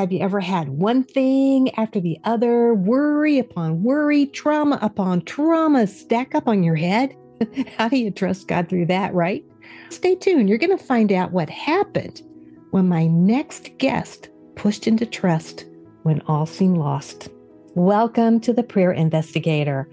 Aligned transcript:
have 0.00 0.12
you 0.12 0.20
ever 0.20 0.40
had 0.40 0.70
one 0.70 1.04
thing 1.04 1.74
after 1.74 2.00
the 2.00 2.18
other, 2.24 2.72
worry 2.72 3.38
upon 3.38 3.82
worry, 3.82 4.24
trauma 4.24 4.78
upon 4.80 5.20
trauma 5.26 5.86
stack 5.86 6.34
up 6.34 6.48
on 6.48 6.62
your 6.62 6.74
head? 6.74 7.14
How 7.76 7.86
do 7.86 7.98
you 7.98 8.10
trust 8.10 8.48
God 8.48 8.66
through 8.66 8.86
that, 8.86 9.12
right? 9.12 9.44
Stay 9.90 10.14
tuned. 10.14 10.48
You're 10.48 10.56
going 10.56 10.76
to 10.76 10.82
find 10.82 11.12
out 11.12 11.32
what 11.32 11.50
happened 11.50 12.22
when 12.70 12.88
my 12.88 13.08
next 13.08 13.76
guest 13.76 14.30
pushed 14.54 14.86
into 14.86 15.04
trust 15.04 15.66
when 16.04 16.22
all 16.22 16.46
seemed 16.46 16.78
lost. 16.78 17.28
Welcome 17.74 18.40
to 18.40 18.54
the 18.54 18.62
Prayer 18.62 18.92
Investigator. 18.92 19.86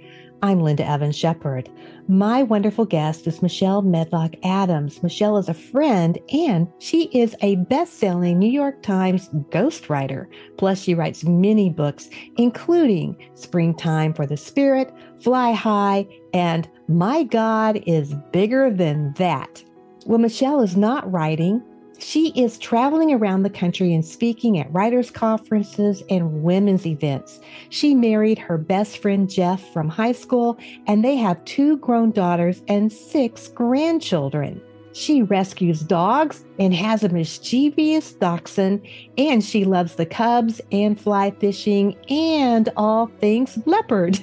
I'm 0.43 0.59
Linda 0.59 0.87
Evans 0.87 1.15
Shepherd. 1.15 1.67
My 2.07 2.43
wonderful 2.43 2.85
guest 2.85 3.25
is 3.25 3.41
Michelle 3.41 3.81
Medlock 3.81 4.35
Adams. 4.43 5.01
Michelle 5.01 5.37
is 5.37 5.49
a 5.49 5.53
friend 5.53 6.19
and 6.31 6.67
she 6.77 7.05
is 7.05 7.35
a 7.41 7.55
best 7.55 7.95
selling 7.95 8.37
New 8.37 8.49
York 8.49 8.83
Times 8.83 9.29
ghostwriter. 9.49 10.27
Plus, 10.57 10.79
she 10.79 10.93
writes 10.93 11.23
many 11.23 11.71
books, 11.71 12.09
including 12.37 13.17
Springtime 13.33 14.13
for 14.13 14.27
the 14.27 14.37
Spirit, 14.37 14.93
Fly 15.19 15.53
High, 15.53 16.07
and 16.33 16.69
My 16.87 17.23
God 17.23 17.81
is 17.87 18.13
Bigger 18.31 18.69
Than 18.69 19.13
That. 19.17 19.63
Well, 20.05 20.19
Michelle 20.19 20.61
is 20.61 20.77
not 20.77 21.11
writing, 21.11 21.63
she 21.99 22.29
is 22.29 22.57
traveling 22.57 23.13
around 23.13 23.43
the 23.43 23.49
country 23.49 23.93
and 23.93 24.05
speaking 24.05 24.59
at 24.59 24.71
writers' 24.73 25.11
conferences 25.11 26.03
and 26.09 26.43
women's 26.43 26.85
events. 26.85 27.39
She 27.69 27.95
married 27.95 28.39
her 28.39 28.57
best 28.57 28.99
friend 28.99 29.29
Jeff 29.29 29.61
from 29.73 29.89
high 29.89 30.11
school, 30.11 30.57
and 30.87 31.03
they 31.03 31.15
have 31.15 31.43
two 31.45 31.77
grown 31.77 32.11
daughters 32.11 32.61
and 32.67 32.91
six 32.91 33.47
grandchildren. 33.49 34.61
She 34.93 35.21
rescues 35.21 35.81
dogs 35.81 36.43
and 36.57 36.73
has 36.73 37.03
a 37.03 37.09
mischievous 37.09 38.13
dachshund, 38.13 38.81
and 39.17 39.43
she 39.43 39.63
loves 39.63 39.95
the 39.95 40.07
cubs 40.07 40.59
and 40.71 40.99
fly 40.99 41.31
fishing 41.31 41.95
and 42.09 42.69
all 42.75 43.07
things 43.19 43.59
leopard. 43.67 44.19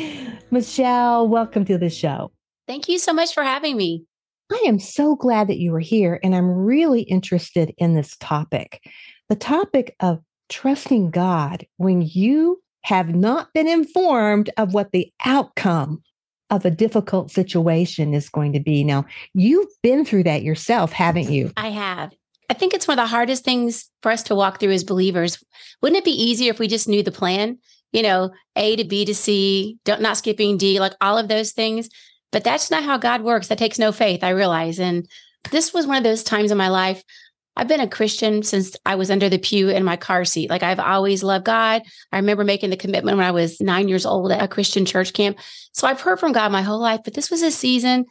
Michelle, 0.50 1.28
welcome 1.28 1.64
to 1.66 1.78
the 1.78 1.90
show. 1.90 2.32
Thank 2.66 2.88
you 2.88 2.98
so 2.98 3.12
much 3.12 3.34
for 3.34 3.44
having 3.44 3.76
me. 3.76 4.04
I 4.50 4.62
am 4.66 4.78
so 4.78 5.16
glad 5.16 5.48
that 5.48 5.58
you 5.58 5.74
are 5.74 5.80
here, 5.80 6.20
and 6.22 6.34
I'm 6.34 6.50
really 6.50 7.02
interested 7.02 7.74
in 7.78 7.94
this 7.94 8.16
topic 8.18 8.82
the 9.28 9.36
topic 9.36 9.96
of 10.00 10.20
trusting 10.48 11.10
God 11.10 11.66
when 11.78 12.02
you 12.02 12.62
have 12.82 13.14
not 13.14 13.52
been 13.52 13.66
informed 13.66 14.50
of 14.56 14.72
what 14.72 14.92
the 14.92 15.12
outcome 15.24 16.02
of 16.50 16.64
a 16.64 16.70
difficult 16.70 17.32
situation 17.32 18.14
is 18.14 18.28
going 18.28 18.52
to 18.52 18.60
be. 18.60 18.84
Now, 18.84 19.04
you've 19.34 19.66
been 19.82 20.04
through 20.04 20.22
that 20.24 20.42
yourself, 20.42 20.92
haven't 20.92 21.30
you? 21.30 21.50
I 21.56 21.70
have. 21.70 22.12
I 22.48 22.54
think 22.54 22.72
it's 22.72 22.86
one 22.86 22.98
of 22.98 23.02
the 23.02 23.08
hardest 23.08 23.44
things 23.44 23.90
for 24.02 24.12
us 24.12 24.22
to 24.24 24.36
walk 24.36 24.60
through 24.60 24.70
as 24.70 24.84
believers. 24.84 25.42
Wouldn't 25.82 25.98
it 25.98 26.04
be 26.04 26.12
easier 26.12 26.52
if 26.52 26.60
we 26.60 26.68
just 26.68 26.86
knew 26.86 27.02
the 27.02 27.10
plan? 27.10 27.58
You 27.90 28.02
know, 28.02 28.30
A 28.54 28.76
to 28.76 28.84
B 28.84 29.04
to 29.04 29.14
C, 29.14 29.78
don't, 29.84 30.00
not 30.00 30.16
skipping 30.16 30.56
D, 30.56 30.78
like 30.78 30.92
all 31.00 31.18
of 31.18 31.26
those 31.26 31.50
things. 31.50 31.88
But 32.32 32.44
that's 32.44 32.70
not 32.70 32.84
how 32.84 32.98
God 32.98 33.22
works. 33.22 33.48
That 33.48 33.58
takes 33.58 33.78
no 33.78 33.92
faith, 33.92 34.22
I 34.22 34.30
realize. 34.30 34.78
And 34.78 35.08
this 35.50 35.72
was 35.72 35.86
one 35.86 35.96
of 35.96 36.04
those 36.04 36.22
times 36.22 36.50
in 36.50 36.58
my 36.58 36.68
life. 36.68 37.02
I've 37.58 37.68
been 37.68 37.80
a 37.80 37.88
Christian 37.88 38.42
since 38.42 38.76
I 38.84 38.96
was 38.96 39.10
under 39.10 39.30
the 39.30 39.38
pew 39.38 39.70
in 39.70 39.82
my 39.82 39.96
car 39.96 40.26
seat. 40.26 40.50
Like 40.50 40.62
I've 40.62 40.78
always 40.78 41.22
loved 41.22 41.46
God. 41.46 41.82
I 42.12 42.16
remember 42.16 42.44
making 42.44 42.68
the 42.68 42.76
commitment 42.76 43.16
when 43.16 43.26
I 43.26 43.30
was 43.30 43.60
nine 43.60 43.88
years 43.88 44.04
old 44.04 44.30
at 44.30 44.42
a 44.42 44.48
Christian 44.48 44.84
church 44.84 45.14
camp. 45.14 45.38
So 45.72 45.86
I've 45.86 46.00
heard 46.00 46.20
from 46.20 46.32
God 46.32 46.52
my 46.52 46.62
whole 46.62 46.80
life, 46.80 47.00
but 47.02 47.14
this 47.14 47.30
was 47.30 47.42
a 47.42 47.50
season 47.50 48.04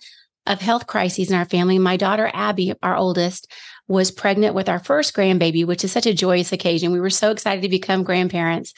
of 0.47 0.61
health 0.61 0.87
crises 0.87 1.29
in 1.29 1.35
our 1.35 1.45
family. 1.45 1.77
My 1.77 1.97
daughter, 1.97 2.29
Abby, 2.33 2.73
our 2.81 2.95
oldest, 2.95 3.51
was 3.87 4.09
pregnant 4.09 4.55
with 4.55 4.67
our 4.67 4.79
first 4.79 5.15
grandbaby, 5.15 5.65
which 5.65 5.83
is 5.83 5.91
such 5.91 6.07
a 6.07 6.13
joyous 6.13 6.51
occasion. 6.51 6.91
We 6.91 6.99
were 6.99 7.11
so 7.11 7.29
excited 7.29 7.61
to 7.61 7.69
become 7.69 8.03
grandparents. 8.03 8.73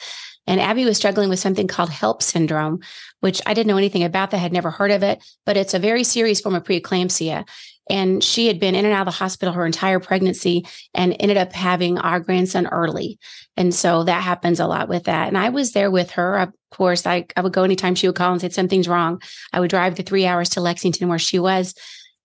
And 0.48 0.60
Abby 0.60 0.86
was 0.86 0.96
struggling 0.96 1.28
with 1.28 1.38
something 1.38 1.68
called 1.68 1.90
HELLP 1.90 2.22
syndrome, 2.22 2.80
which 3.20 3.42
I 3.44 3.52
didn't 3.52 3.68
know 3.68 3.76
anything 3.76 4.02
about 4.02 4.30
that, 4.30 4.38
had 4.38 4.52
never 4.52 4.70
heard 4.70 4.90
of 4.90 5.02
it, 5.02 5.22
but 5.44 5.58
it's 5.58 5.74
a 5.74 5.78
very 5.78 6.02
serious 6.02 6.40
form 6.40 6.54
of 6.54 6.64
preeclampsia. 6.64 7.46
And 7.90 8.24
she 8.24 8.46
had 8.48 8.58
been 8.58 8.74
in 8.74 8.84
and 8.84 8.94
out 8.94 9.06
of 9.06 9.12
the 9.12 9.18
hospital 9.18 9.54
her 9.54 9.66
entire 9.66 10.00
pregnancy 10.00 10.66
and 10.94 11.14
ended 11.20 11.36
up 11.36 11.52
having 11.52 11.98
our 11.98 12.18
grandson 12.18 12.66
early. 12.66 13.18
And 13.56 13.74
so 13.74 14.04
that 14.04 14.22
happens 14.22 14.58
a 14.58 14.66
lot 14.66 14.88
with 14.88 15.04
that. 15.04 15.28
And 15.28 15.36
I 15.38 15.50
was 15.50 15.72
there 15.72 15.90
with 15.90 16.12
her. 16.12 16.38
Of 16.38 16.52
course, 16.70 17.06
I, 17.06 17.26
I 17.36 17.42
would 17.42 17.52
go 17.52 17.64
anytime 17.64 17.94
she 17.94 18.06
would 18.06 18.16
call 18.16 18.32
and 18.32 18.40
say 18.40 18.48
something's 18.48 18.88
wrong. 18.88 19.22
I 19.52 19.60
would 19.60 19.70
drive 19.70 19.96
the 19.96 20.02
three 20.02 20.26
hours 20.26 20.48
to 20.50 20.60
Lexington 20.60 21.08
where 21.08 21.18
she 21.18 21.38
was. 21.38 21.74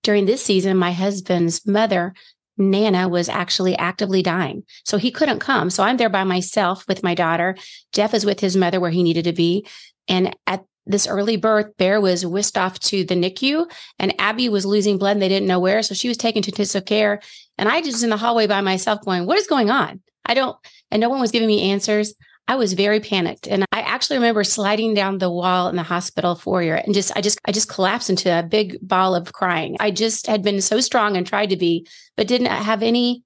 During 0.01 0.25
this 0.25 0.43
season, 0.43 0.75
my 0.77 0.91
husband's 0.91 1.65
mother 1.65 2.13
Nana 2.57 3.07
was 3.07 3.29
actually 3.29 3.75
actively 3.77 4.21
dying. 4.21 4.63
So 4.85 4.97
he 4.97 5.11
couldn't 5.11 5.39
come. 5.39 5.69
So 5.69 5.83
I'm 5.83 5.97
there 5.97 6.09
by 6.09 6.23
myself 6.23 6.87
with 6.87 7.03
my 7.03 7.15
daughter. 7.15 7.55
Jeff 7.91 8.13
is 8.13 8.25
with 8.25 8.39
his 8.39 8.55
mother 8.55 8.79
where 8.79 8.91
he 8.91 9.03
needed 9.03 9.25
to 9.25 9.33
be. 9.33 9.65
And 10.07 10.35
at 10.45 10.63
this 10.85 11.07
early 11.07 11.37
birth, 11.37 11.77
Bear 11.77 12.01
was 12.01 12.25
whisked 12.25 12.57
off 12.57 12.79
to 12.79 13.03
the 13.05 13.15
NICU 13.15 13.71
and 13.99 14.13
Abby 14.19 14.49
was 14.49 14.65
losing 14.65 14.97
blood 14.97 15.13
and 15.13 15.21
they 15.21 15.29
didn't 15.29 15.47
know 15.47 15.59
where. 15.59 15.81
So 15.81 15.95
she 15.95 16.09
was 16.09 16.17
taken 16.17 16.43
to 16.43 16.51
intensive 16.51 16.85
care. 16.85 17.21
And 17.57 17.69
I 17.69 17.81
just 17.81 18.03
in 18.03 18.09
the 18.09 18.17
hallway 18.17 18.47
by 18.47 18.61
myself 18.61 19.03
going, 19.05 19.25
what 19.25 19.37
is 19.37 19.47
going 19.47 19.69
on? 19.69 20.01
I 20.25 20.33
don't, 20.33 20.57
and 20.91 21.01
no 21.01 21.09
one 21.09 21.19
was 21.19 21.31
giving 21.31 21.47
me 21.47 21.71
answers. 21.71 22.13
I 22.47 22.55
was 22.55 22.73
very 22.73 22.99
panicked. 22.99 23.47
And 23.47 23.65
I 23.71 23.81
actually 23.81 24.17
remember 24.17 24.43
sliding 24.43 24.93
down 24.93 25.17
the 25.17 25.31
wall 25.31 25.69
in 25.69 25.75
the 25.75 25.83
hospital 25.83 26.35
foyer 26.35 26.75
and 26.75 26.93
just, 26.93 27.11
I 27.15 27.21
just, 27.21 27.39
I 27.45 27.51
just 27.51 27.69
collapsed 27.69 28.09
into 28.09 28.37
a 28.37 28.43
big 28.43 28.77
ball 28.81 29.15
of 29.15 29.31
crying. 29.31 29.77
I 29.79 29.91
just 29.91 30.27
had 30.27 30.43
been 30.43 30.59
so 30.61 30.81
strong 30.81 31.15
and 31.15 31.25
tried 31.25 31.49
to 31.51 31.57
be, 31.57 31.87
but 32.17 32.27
didn't 32.27 32.47
have 32.47 32.83
any, 32.83 33.23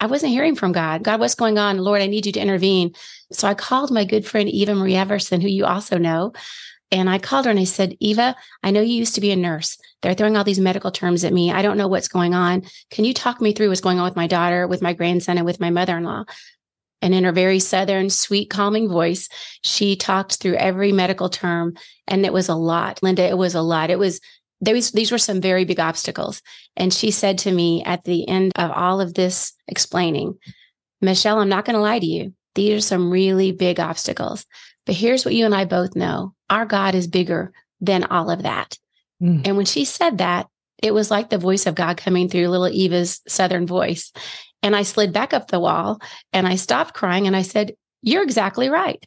I 0.00 0.06
wasn't 0.06 0.32
hearing 0.32 0.54
from 0.54 0.72
God. 0.72 1.02
God, 1.02 1.18
what's 1.18 1.34
going 1.34 1.58
on? 1.58 1.78
Lord, 1.78 2.02
I 2.02 2.06
need 2.06 2.26
you 2.26 2.32
to 2.32 2.40
intervene. 2.40 2.92
So 3.32 3.48
I 3.48 3.54
called 3.54 3.90
my 3.90 4.04
good 4.04 4.26
friend, 4.26 4.48
Eva 4.48 4.74
Marie 4.74 4.94
Everson, 4.94 5.40
who 5.40 5.48
you 5.48 5.64
also 5.64 5.96
know. 5.96 6.34
And 6.90 7.10
I 7.10 7.18
called 7.18 7.44
her 7.46 7.50
and 7.50 7.60
I 7.60 7.64
said, 7.64 7.96
Eva, 8.00 8.36
I 8.62 8.70
know 8.70 8.80
you 8.80 8.94
used 8.94 9.14
to 9.16 9.20
be 9.20 9.30
a 9.30 9.36
nurse. 9.36 9.78
They're 10.00 10.14
throwing 10.14 10.36
all 10.36 10.44
these 10.44 10.60
medical 10.60 10.90
terms 10.90 11.24
at 11.24 11.32
me. 11.32 11.50
I 11.50 11.62
don't 11.62 11.76
know 11.76 11.88
what's 11.88 12.08
going 12.08 12.34
on. 12.34 12.62
Can 12.90 13.04
you 13.04 13.12
talk 13.12 13.40
me 13.40 13.52
through 13.52 13.68
what's 13.68 13.80
going 13.80 13.98
on 13.98 14.04
with 14.04 14.16
my 14.16 14.26
daughter, 14.26 14.66
with 14.66 14.80
my 14.80 14.92
grandson, 14.92 15.36
and 15.36 15.44
with 15.44 15.60
my 15.60 15.70
mother 15.70 15.98
in 15.98 16.04
law? 16.04 16.24
And 17.00 17.14
in 17.14 17.24
her 17.24 17.32
very 17.32 17.60
southern, 17.60 18.10
sweet, 18.10 18.50
calming 18.50 18.88
voice, 18.88 19.28
she 19.62 19.96
talked 19.96 20.36
through 20.36 20.56
every 20.56 20.92
medical 20.92 21.28
term. 21.28 21.74
And 22.06 22.26
it 22.26 22.32
was 22.32 22.48
a 22.48 22.54
lot. 22.54 23.02
Linda, 23.02 23.22
it 23.22 23.38
was 23.38 23.54
a 23.54 23.62
lot. 23.62 23.90
It 23.90 23.98
was, 23.98 24.20
there 24.60 24.74
was, 24.74 24.90
these 24.90 25.12
were 25.12 25.18
some 25.18 25.40
very 25.40 25.64
big 25.64 25.78
obstacles. 25.78 26.42
And 26.76 26.92
she 26.92 27.10
said 27.10 27.38
to 27.38 27.52
me 27.52 27.84
at 27.84 28.04
the 28.04 28.28
end 28.28 28.52
of 28.56 28.70
all 28.72 29.00
of 29.00 29.14
this 29.14 29.52
explaining, 29.68 30.38
Michelle, 31.00 31.38
I'm 31.38 31.48
not 31.48 31.64
going 31.64 31.76
to 31.76 31.82
lie 31.82 32.00
to 32.00 32.06
you. 32.06 32.34
These 32.54 32.78
are 32.78 32.80
some 32.80 33.10
really 33.10 33.52
big 33.52 33.78
obstacles. 33.78 34.44
But 34.84 34.96
here's 34.96 35.24
what 35.24 35.34
you 35.34 35.44
and 35.44 35.54
I 35.54 35.64
both 35.64 35.94
know 35.94 36.34
our 36.50 36.66
God 36.66 36.94
is 36.94 37.06
bigger 37.06 37.52
than 37.80 38.04
all 38.04 38.30
of 38.30 38.42
that. 38.42 38.76
Mm. 39.22 39.46
And 39.46 39.56
when 39.56 39.66
she 39.66 39.84
said 39.84 40.18
that, 40.18 40.48
it 40.82 40.94
was 40.94 41.10
like 41.10 41.28
the 41.28 41.38
voice 41.38 41.66
of 41.66 41.74
God 41.74 41.96
coming 41.96 42.28
through 42.28 42.48
little 42.48 42.68
Eva's 42.68 43.20
southern 43.28 43.66
voice. 43.66 44.12
And 44.62 44.74
I 44.74 44.82
slid 44.82 45.12
back 45.12 45.32
up 45.32 45.48
the 45.48 45.60
wall 45.60 46.00
and 46.32 46.46
I 46.46 46.56
stopped 46.56 46.94
crying 46.94 47.26
and 47.26 47.36
I 47.36 47.42
said, 47.42 47.74
You're 48.02 48.22
exactly 48.22 48.68
right. 48.68 49.04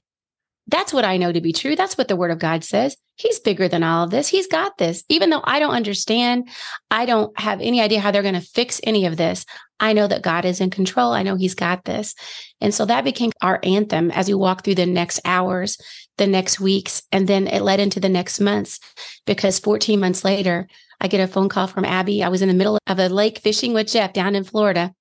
That's 0.68 0.94
what 0.94 1.06
I 1.06 1.18
know 1.18 1.32
to 1.32 1.42
be 1.42 1.54
true. 1.54 1.76
That's 1.76 1.98
what 1.98 2.08
the 2.08 2.16
word 2.16 2.32
of 2.32 2.40
God 2.40 2.64
says. 2.64 2.96
He's 3.16 3.40
bigger 3.40 3.68
than 3.68 3.84
all 3.84 4.06
of 4.06 4.12
this. 4.12 4.30
He's 4.30 4.48
got 4.48 4.78
this. 4.78 5.04
Even 5.10 5.30
though 5.30 5.42
I 5.44 5.60
don't 5.60 5.74
understand, 5.74 6.50
I 6.90 7.06
don't 7.06 7.38
have 7.40 7.60
any 7.62 7.82
idea 7.82 8.00
how 8.00 8.12
they're 8.12 8.22
going 8.22 8.36
to 8.36 8.42
fix 8.42 8.80
any 8.84 9.06
of 9.06 9.18
this. 9.18 9.46
I 9.80 9.94
know 9.94 10.08
that 10.08 10.22
God 10.22 10.46
is 10.46 10.62
in 10.62 10.70
control. 10.70 11.12
I 11.12 11.24
know 11.24 11.36
He's 11.36 11.56
got 11.56 11.84
this. 11.84 12.16
And 12.62 12.74
so 12.74 12.86
that 12.86 13.04
became 13.04 13.32
our 13.42 13.60
anthem 13.64 14.12
as 14.12 14.28
we 14.28 14.34
walked 14.34 14.64
through 14.64 14.76
the 14.76 14.86
next 14.86 15.20
hours, 15.26 15.78
the 16.18 16.28
next 16.28 16.60
weeks, 16.60 17.02
and 17.12 17.28
then 17.28 17.48
it 17.48 17.64
led 17.64 17.80
into 17.80 18.00
the 18.00 18.10
next 18.10 18.40
months 18.40 18.80
because 19.26 19.60
14 19.60 20.00
months 20.00 20.24
later, 20.24 20.68
I 21.02 21.08
get 21.08 21.22
a 21.22 21.28
phone 21.28 21.50
call 21.50 21.68
from 21.68 21.84
Abby. 21.84 22.24
I 22.24 22.30
was 22.30 22.42
in 22.42 22.48
the 22.48 22.54
middle 22.54 22.78
of 22.88 23.00
a 23.00 23.10
lake 23.10 23.40
fishing 23.40 23.74
with 23.74 23.88
Jeff 23.88 24.14
down 24.14 24.36
in 24.36 24.44
Florida 24.44 24.94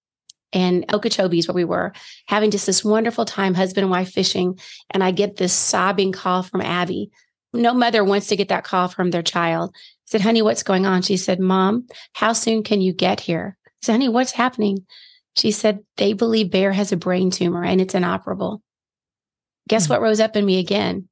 and 0.52 0.84
Okeechobee 0.92 1.38
is 1.38 1.48
where 1.48 1.54
we 1.54 1.64
were, 1.64 1.92
having 2.26 2.50
just 2.50 2.66
this 2.66 2.84
wonderful 2.84 3.24
time, 3.24 3.54
husband 3.54 3.84
and 3.84 3.90
wife 3.90 4.10
fishing. 4.10 4.58
And 4.90 5.04
I 5.04 5.10
get 5.10 5.36
this 5.36 5.52
sobbing 5.52 6.12
call 6.12 6.42
from 6.42 6.60
Abby. 6.60 7.10
No 7.52 7.74
mother 7.74 8.04
wants 8.04 8.28
to 8.28 8.36
get 8.36 8.48
that 8.48 8.64
call 8.64 8.88
from 8.88 9.10
their 9.10 9.22
child. 9.22 9.72
I 9.74 9.78
said, 10.06 10.20
honey, 10.20 10.42
what's 10.42 10.62
going 10.62 10.86
on? 10.86 11.02
She 11.02 11.16
said, 11.16 11.40
Mom, 11.40 11.86
how 12.14 12.32
soon 12.32 12.62
can 12.62 12.80
you 12.80 12.92
get 12.92 13.20
here? 13.20 13.56
I 13.66 13.70
said, 13.82 13.92
honey, 13.92 14.08
what's 14.08 14.32
happening? 14.32 14.86
She 15.36 15.52
said, 15.52 15.80
they 15.96 16.12
believe 16.12 16.50
Bear 16.50 16.72
has 16.72 16.92
a 16.92 16.96
brain 16.96 17.30
tumor 17.30 17.64
and 17.64 17.80
it's 17.80 17.94
inoperable. 17.94 18.62
Guess 19.68 19.84
mm-hmm. 19.84 19.92
what 19.92 20.02
rose 20.02 20.20
up 20.20 20.36
in 20.36 20.44
me 20.44 20.58
again? 20.58 21.08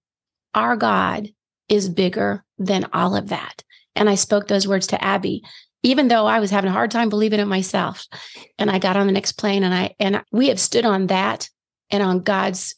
Our 0.54 0.76
God 0.76 1.28
is 1.68 1.88
bigger 1.88 2.44
than 2.58 2.86
all 2.92 3.14
of 3.14 3.28
that. 3.28 3.62
And 3.94 4.08
I 4.08 4.16
spoke 4.16 4.48
those 4.48 4.66
words 4.66 4.88
to 4.88 5.02
Abby 5.02 5.42
even 5.82 6.08
though 6.08 6.26
I 6.26 6.40
was 6.40 6.50
having 6.50 6.70
a 6.70 6.72
hard 6.72 6.90
time 6.90 7.08
believing 7.08 7.40
it 7.40 7.46
myself. 7.46 8.06
And 8.58 8.70
I 8.70 8.78
got 8.78 8.96
on 8.96 9.06
the 9.06 9.12
next 9.12 9.32
plane 9.32 9.62
and 9.62 9.74
I 9.74 9.94
and 10.00 10.22
we 10.32 10.48
have 10.48 10.60
stood 10.60 10.84
on 10.84 11.06
that 11.06 11.48
and 11.90 12.02
on 12.02 12.20
God's 12.20 12.74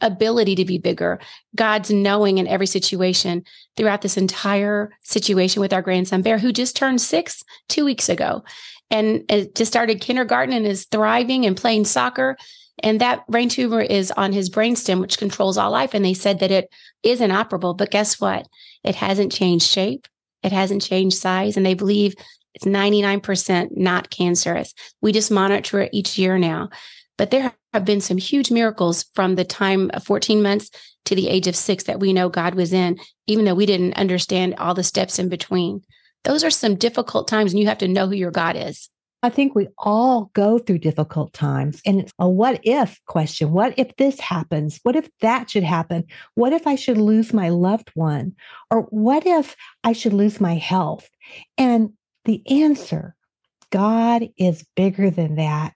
ability 0.00 0.56
to 0.56 0.64
be 0.64 0.78
bigger, 0.78 1.20
God's 1.54 1.90
knowing 1.90 2.38
in 2.38 2.48
every 2.48 2.66
situation 2.66 3.44
throughout 3.76 4.02
this 4.02 4.16
entire 4.16 4.90
situation 5.02 5.60
with 5.60 5.72
our 5.72 5.82
grandson 5.82 6.22
Bear, 6.22 6.38
who 6.38 6.52
just 6.52 6.76
turned 6.76 7.00
six 7.00 7.42
two 7.68 7.84
weeks 7.84 8.08
ago 8.08 8.42
and 8.90 9.24
just 9.54 9.70
started 9.70 10.00
kindergarten 10.00 10.54
and 10.54 10.66
is 10.66 10.86
thriving 10.86 11.46
and 11.46 11.56
playing 11.56 11.84
soccer 11.84 12.36
And 12.82 13.00
that 13.00 13.26
brain 13.28 13.48
tumor 13.48 13.80
is 13.80 14.10
on 14.12 14.32
his 14.32 14.50
brainstem, 14.50 15.00
which 15.00 15.18
controls 15.18 15.56
all 15.56 15.70
life. 15.70 15.94
And 15.94 16.04
they 16.04 16.14
said 16.14 16.40
that 16.40 16.50
it 16.50 16.68
is 17.02 17.20
inoperable. 17.20 17.74
But 17.74 17.90
guess 17.90 18.20
what? 18.20 18.48
It 18.82 18.96
hasn't 18.96 19.32
changed 19.32 19.66
shape, 19.66 20.08
it 20.42 20.52
hasn't 20.52 20.82
changed 20.82 21.16
size. 21.16 21.56
And 21.56 21.64
they 21.64 21.74
believe 21.74 22.14
it's 22.54 22.64
99% 22.64 23.76
not 23.76 24.10
cancerous. 24.10 24.74
We 25.00 25.12
just 25.12 25.30
monitor 25.30 25.80
it 25.80 25.90
each 25.92 26.18
year 26.18 26.38
now. 26.38 26.70
But 27.18 27.30
there 27.30 27.52
have 27.72 27.84
been 27.84 28.00
some 28.00 28.18
huge 28.18 28.50
miracles 28.50 29.04
from 29.14 29.34
the 29.34 29.44
time 29.44 29.90
of 29.94 30.04
14 30.04 30.42
months 30.42 30.70
to 31.04 31.14
the 31.14 31.28
age 31.28 31.46
of 31.46 31.56
six 31.56 31.84
that 31.84 32.00
we 32.00 32.12
know 32.12 32.28
God 32.28 32.54
was 32.54 32.72
in, 32.72 32.98
even 33.26 33.44
though 33.44 33.54
we 33.54 33.66
didn't 33.66 33.94
understand 33.94 34.54
all 34.56 34.74
the 34.74 34.84
steps 34.84 35.18
in 35.18 35.28
between. 35.28 35.82
Those 36.24 36.44
are 36.44 36.50
some 36.50 36.76
difficult 36.76 37.28
times, 37.28 37.52
and 37.52 37.60
you 37.60 37.66
have 37.66 37.78
to 37.78 37.88
know 37.88 38.06
who 38.06 38.14
your 38.14 38.30
God 38.30 38.56
is. 38.56 38.88
I 39.24 39.30
think 39.30 39.54
we 39.54 39.68
all 39.78 40.30
go 40.34 40.58
through 40.58 40.78
difficult 40.78 41.32
times 41.32 41.80
and 41.86 42.00
it's 42.00 42.12
a 42.18 42.28
what 42.28 42.60
if 42.64 43.00
question. 43.06 43.52
What 43.52 43.72
if 43.76 43.94
this 43.96 44.18
happens? 44.18 44.80
What 44.82 44.96
if 44.96 45.08
that 45.20 45.48
should 45.50 45.62
happen? 45.62 46.04
What 46.34 46.52
if 46.52 46.66
I 46.66 46.74
should 46.74 46.98
lose 46.98 47.32
my 47.32 47.48
loved 47.48 47.90
one? 47.94 48.34
Or 48.70 48.82
what 48.82 49.24
if 49.24 49.56
I 49.84 49.92
should 49.92 50.12
lose 50.12 50.40
my 50.40 50.54
health? 50.54 51.08
And 51.56 51.92
the 52.24 52.42
answer, 52.50 53.14
God 53.70 54.28
is 54.36 54.66
bigger 54.74 55.08
than 55.08 55.36
that. 55.36 55.74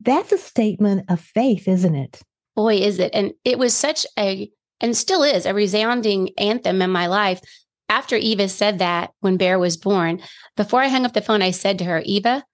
That's 0.00 0.32
a 0.32 0.38
statement 0.38 1.10
of 1.10 1.20
faith, 1.20 1.66
isn't 1.66 1.94
it? 1.94 2.20
Boy, 2.54 2.76
is 2.76 2.98
it. 2.98 3.10
And 3.14 3.32
it 3.44 3.58
was 3.58 3.74
such 3.74 4.06
a, 4.18 4.50
and 4.80 4.94
still 4.94 5.22
is, 5.22 5.46
a 5.46 5.54
resounding 5.54 6.30
anthem 6.36 6.82
in 6.82 6.90
my 6.90 7.06
life. 7.06 7.40
After 7.88 8.16
Eva 8.16 8.48
said 8.48 8.78
that 8.78 9.12
when 9.20 9.36
Bear 9.36 9.58
was 9.58 9.76
born, 9.76 10.20
before 10.56 10.82
I 10.82 10.88
hung 10.88 11.06
up 11.06 11.14
the 11.14 11.22
phone, 11.22 11.42
I 11.42 11.50
said 11.50 11.78
to 11.78 11.84
her, 11.84 12.02
Eva, 12.04 12.44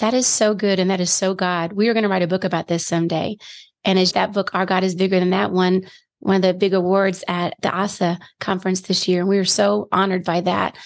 that 0.00 0.14
is 0.14 0.26
so 0.26 0.54
good 0.54 0.78
and 0.78 0.90
that 0.90 1.00
is 1.00 1.10
so 1.10 1.34
God. 1.34 1.72
We 1.72 1.88
are 1.88 1.94
going 1.94 2.02
to 2.02 2.08
write 2.08 2.22
a 2.22 2.28
book 2.28 2.44
about 2.44 2.68
this 2.68 2.86
someday. 2.86 3.38
And 3.84 3.98
as 3.98 4.12
that 4.12 4.32
book, 4.32 4.50
Our 4.54 4.66
God 4.66 4.84
is 4.84 4.94
Bigger 4.94 5.20
Than 5.20 5.30
That 5.30 5.52
won, 5.52 5.84
one 6.18 6.36
of 6.36 6.42
the 6.42 6.52
big 6.52 6.74
awards 6.74 7.24
at 7.28 7.54
the 7.62 7.70
ASA 7.70 8.18
conference 8.40 8.82
this 8.82 9.08
year. 9.08 9.20
And 9.20 9.28
we 9.28 9.36
were 9.36 9.44
so 9.44 9.88
honored 9.92 10.24
by 10.24 10.42
that. 10.42 10.76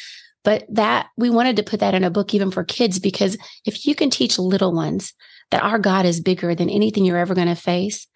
But 0.44 0.66
that 0.68 1.06
we 1.16 1.30
wanted 1.30 1.56
to 1.56 1.62
put 1.62 1.80
that 1.80 1.94
in 1.94 2.04
a 2.04 2.10
book 2.10 2.34
even 2.34 2.50
for 2.50 2.64
kids 2.64 2.98
because 2.98 3.38
if 3.64 3.86
you 3.86 3.94
can 3.94 4.10
teach 4.10 4.38
little 4.38 4.74
ones 4.74 5.14
that 5.50 5.62
our 5.62 5.78
God 5.78 6.04
is 6.04 6.20
bigger 6.20 6.54
than 6.54 6.68
anything 6.68 7.04
you're 7.04 7.16
ever 7.16 7.34
going 7.34 7.48
to 7.48 7.54
face, 7.54 8.06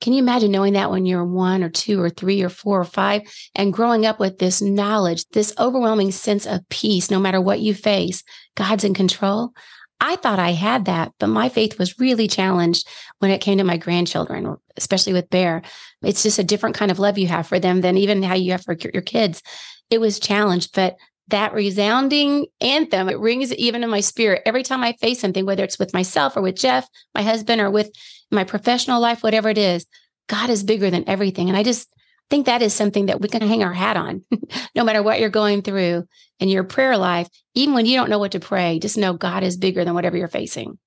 can 0.00 0.12
you 0.12 0.18
imagine 0.18 0.50
knowing 0.50 0.74
that 0.74 0.90
when 0.90 1.06
you're 1.06 1.24
one 1.24 1.62
or 1.62 1.70
two 1.70 2.02
or 2.02 2.10
three 2.10 2.42
or 2.42 2.48
four 2.48 2.80
or 2.80 2.84
five 2.84 3.22
and 3.54 3.72
growing 3.72 4.04
up 4.04 4.18
with 4.18 4.38
this 4.38 4.60
knowledge, 4.60 5.24
this 5.32 5.54
overwhelming 5.58 6.10
sense 6.10 6.44
of 6.46 6.68
peace, 6.68 7.10
no 7.10 7.18
matter 7.18 7.40
what 7.40 7.60
you 7.60 7.72
face, 7.72 8.22
God's 8.56 8.84
in 8.84 8.92
control? 8.92 9.52
I 10.00 10.16
thought 10.16 10.38
I 10.38 10.52
had 10.52 10.84
that, 10.84 11.12
but 11.18 11.28
my 11.28 11.48
faith 11.48 11.78
was 11.78 11.98
really 11.98 12.28
challenged 12.28 12.86
when 13.18 13.30
it 13.30 13.40
came 13.40 13.58
to 13.58 13.64
my 13.64 13.76
grandchildren, 13.76 14.56
especially 14.76 15.14
with 15.14 15.30
Bear. 15.30 15.62
It's 16.02 16.22
just 16.22 16.38
a 16.38 16.44
different 16.44 16.76
kind 16.76 16.90
of 16.90 16.98
love 16.98 17.18
you 17.18 17.28
have 17.28 17.46
for 17.46 17.58
them 17.58 17.80
than 17.80 17.96
even 17.96 18.22
how 18.22 18.34
you 18.34 18.52
have 18.52 18.62
for 18.62 18.76
your 18.92 19.02
kids. 19.02 19.42
It 19.88 20.00
was 20.00 20.20
challenged, 20.20 20.74
but 20.74 20.96
that 21.28 21.54
resounding 21.54 22.46
anthem, 22.60 23.08
it 23.08 23.18
rings 23.18 23.52
even 23.54 23.82
in 23.82 23.90
my 23.90 24.00
spirit 24.00 24.42
every 24.46 24.62
time 24.62 24.84
I 24.84 24.92
face 24.92 25.20
something, 25.20 25.46
whether 25.46 25.64
it's 25.64 25.78
with 25.78 25.94
myself 25.94 26.36
or 26.36 26.42
with 26.42 26.56
Jeff, 26.56 26.88
my 27.14 27.22
husband, 27.22 27.60
or 27.60 27.70
with 27.70 27.90
my 28.30 28.44
professional 28.44 29.00
life, 29.00 29.22
whatever 29.22 29.48
it 29.48 29.58
is. 29.58 29.86
God 30.28 30.50
is 30.50 30.62
bigger 30.62 30.90
than 30.90 31.08
everything. 31.08 31.48
And 31.48 31.56
I 31.56 31.62
just 31.62 31.88
think 32.30 32.46
that 32.46 32.62
is 32.62 32.74
something 32.74 33.06
that 33.06 33.20
we 33.20 33.28
can 33.28 33.42
hang 33.42 33.62
our 33.62 33.72
hat 33.72 33.96
on, 33.96 34.24
no 34.74 34.84
matter 34.84 35.02
what 35.02 35.20
you're 35.20 35.30
going 35.30 35.62
through 35.62 36.06
in 36.40 36.48
your 36.48 36.64
prayer 36.64 36.96
life. 36.96 37.28
Even 37.54 37.74
when 37.74 37.86
you 37.86 37.96
don't 37.96 38.10
know 38.10 38.18
what 38.18 38.32
to 38.32 38.40
pray, 38.40 38.78
just 38.78 38.98
know 38.98 39.12
God 39.12 39.42
is 39.42 39.56
bigger 39.56 39.84
than 39.84 39.94
whatever 39.94 40.16
you're 40.16 40.28
facing. 40.28 40.78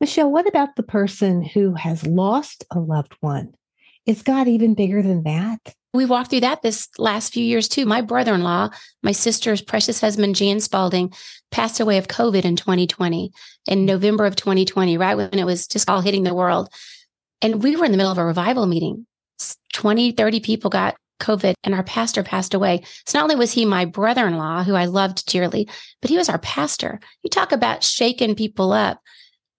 Michelle, 0.00 0.30
what 0.30 0.48
about 0.48 0.76
the 0.76 0.82
person 0.82 1.42
who 1.42 1.74
has 1.74 2.06
lost 2.06 2.64
a 2.70 2.80
loved 2.80 3.14
one? 3.20 3.52
Is 4.06 4.22
God 4.22 4.48
even 4.48 4.74
bigger 4.74 5.02
than 5.02 5.24
that? 5.24 5.74
We 5.92 6.06
walked 6.06 6.30
through 6.30 6.40
that 6.40 6.62
this 6.62 6.88
last 6.98 7.32
few 7.32 7.44
years 7.44 7.68
too. 7.68 7.84
My 7.84 8.00
brother 8.00 8.34
in 8.34 8.42
law, 8.42 8.70
my 9.02 9.12
sister's 9.12 9.60
precious 9.60 10.00
husband, 10.00 10.36
Jan 10.36 10.60
Spalding, 10.60 11.12
passed 11.50 11.80
away 11.80 11.98
of 11.98 12.08
COVID 12.08 12.44
in 12.44 12.56
2020, 12.56 13.32
in 13.66 13.78
mm. 13.78 13.84
November 13.84 14.24
of 14.24 14.36
2020, 14.36 14.96
right 14.96 15.16
when 15.16 15.38
it 15.38 15.44
was 15.46 15.66
just 15.66 15.90
all 15.90 16.00
hitting 16.00 16.22
the 16.22 16.34
world. 16.34 16.72
And 17.42 17.62
we 17.62 17.74
were 17.74 17.84
in 17.84 17.90
the 17.90 17.96
middle 17.96 18.12
of 18.12 18.18
a 18.18 18.24
revival 18.24 18.66
meeting. 18.66 19.06
20, 19.72 20.12
30 20.12 20.40
people 20.40 20.70
got 20.70 20.96
COVID 21.20 21.54
and 21.62 21.74
our 21.74 21.82
pastor 21.82 22.22
passed 22.22 22.54
away. 22.54 22.82
So 23.06 23.18
not 23.18 23.24
only 23.24 23.36
was 23.36 23.52
he 23.52 23.64
my 23.64 23.84
brother 23.84 24.26
in 24.26 24.36
law, 24.36 24.62
who 24.64 24.74
I 24.74 24.86
loved 24.86 25.26
dearly, 25.26 25.68
but 26.00 26.10
he 26.10 26.16
was 26.16 26.28
our 26.28 26.38
pastor. 26.38 26.98
You 27.22 27.30
talk 27.30 27.52
about 27.52 27.84
shaking 27.84 28.34
people 28.34 28.72
up. 28.72 29.00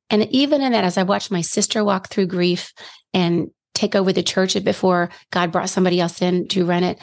And 0.10 0.28
even 0.32 0.62
in 0.62 0.74
that, 0.74 0.84
as 0.84 0.98
I 0.98 1.04
watched 1.04 1.32
my 1.32 1.42
sister 1.42 1.84
walk 1.84 2.10
through 2.10 2.28
grief 2.28 2.74
and 3.14 3.50
take 3.74 3.96
over 3.96 4.12
the 4.12 4.24
church 4.24 4.62
before 4.64 5.10
God 5.32 5.52
brought 5.52 5.70
somebody 5.70 6.02
else 6.02 6.22
in 6.22 6.48
to 6.50 6.66
run 6.66 6.84
it, 6.84 7.00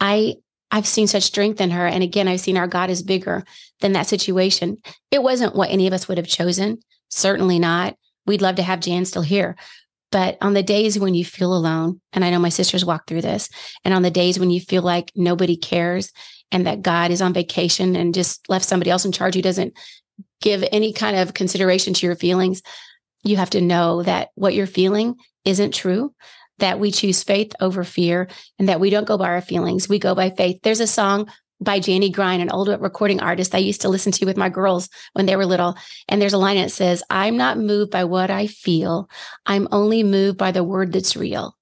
I 0.00 0.36
I've 0.70 0.86
seen 0.86 1.06
such 1.06 1.22
strength 1.22 1.60
in 1.60 1.70
her. 1.70 1.86
And 1.86 2.02
again, 2.02 2.26
I've 2.26 2.40
seen 2.40 2.56
our 2.56 2.66
God 2.66 2.90
is 2.90 3.02
bigger 3.02 3.44
than 3.80 3.92
that 3.92 4.08
situation. 4.08 4.78
It 5.10 5.22
wasn't 5.22 5.54
what 5.54 5.70
any 5.70 5.86
of 5.86 5.92
us 5.92 6.08
would 6.08 6.18
have 6.18 6.26
chosen. 6.26 6.78
Certainly 7.08 7.60
not. 7.60 7.96
We'd 8.26 8.42
love 8.42 8.56
to 8.56 8.62
have 8.62 8.80
Jan 8.80 9.04
still 9.04 9.22
here. 9.22 9.56
But 10.16 10.38
on 10.40 10.54
the 10.54 10.62
days 10.62 10.98
when 10.98 11.12
you 11.12 11.26
feel 11.26 11.54
alone, 11.54 12.00
and 12.14 12.24
I 12.24 12.30
know 12.30 12.38
my 12.38 12.48
sisters 12.48 12.86
walk 12.86 13.06
through 13.06 13.20
this, 13.20 13.50
and 13.84 13.92
on 13.92 14.00
the 14.00 14.10
days 14.10 14.38
when 14.38 14.48
you 14.48 14.60
feel 14.62 14.80
like 14.80 15.12
nobody 15.14 15.58
cares 15.58 16.10
and 16.50 16.66
that 16.66 16.80
God 16.80 17.10
is 17.10 17.20
on 17.20 17.34
vacation 17.34 17.94
and 17.94 18.14
just 18.14 18.48
left 18.48 18.64
somebody 18.64 18.90
else 18.90 19.04
in 19.04 19.12
charge 19.12 19.34
who 19.34 19.42
doesn't 19.42 19.76
give 20.40 20.64
any 20.72 20.94
kind 20.94 21.18
of 21.18 21.34
consideration 21.34 21.92
to 21.92 22.06
your 22.06 22.16
feelings, 22.16 22.62
you 23.24 23.36
have 23.36 23.50
to 23.50 23.60
know 23.60 24.04
that 24.04 24.30
what 24.36 24.54
you're 24.54 24.66
feeling 24.66 25.16
isn't 25.44 25.74
true, 25.74 26.14
that 26.60 26.80
we 26.80 26.92
choose 26.92 27.22
faith 27.22 27.52
over 27.60 27.84
fear, 27.84 28.26
and 28.58 28.70
that 28.70 28.80
we 28.80 28.88
don't 28.88 29.06
go 29.06 29.18
by 29.18 29.28
our 29.28 29.42
feelings. 29.42 29.86
We 29.86 29.98
go 29.98 30.14
by 30.14 30.30
faith. 30.30 30.60
There's 30.62 30.80
a 30.80 30.86
song 30.86 31.30
by 31.60 31.80
Janny 31.80 32.12
Grein, 32.12 32.40
an 32.40 32.50
old 32.50 32.68
recording 32.80 33.20
artist 33.20 33.54
I 33.54 33.58
used 33.58 33.80
to 33.82 33.88
listen 33.88 34.12
to 34.12 34.26
with 34.26 34.36
my 34.36 34.48
girls 34.48 34.88
when 35.14 35.26
they 35.26 35.36
were 35.36 35.46
little. 35.46 35.76
And 36.08 36.20
there's 36.20 36.32
a 36.32 36.38
line 36.38 36.56
that 36.56 36.70
says, 36.70 37.02
I'm 37.10 37.36
not 37.36 37.58
moved 37.58 37.90
by 37.90 38.04
what 38.04 38.30
I 38.30 38.46
feel. 38.46 39.08
I'm 39.46 39.68
only 39.72 40.02
moved 40.02 40.38
by 40.38 40.52
the 40.52 40.64
word 40.64 40.92
that's 40.92 41.16
real. 41.16 41.56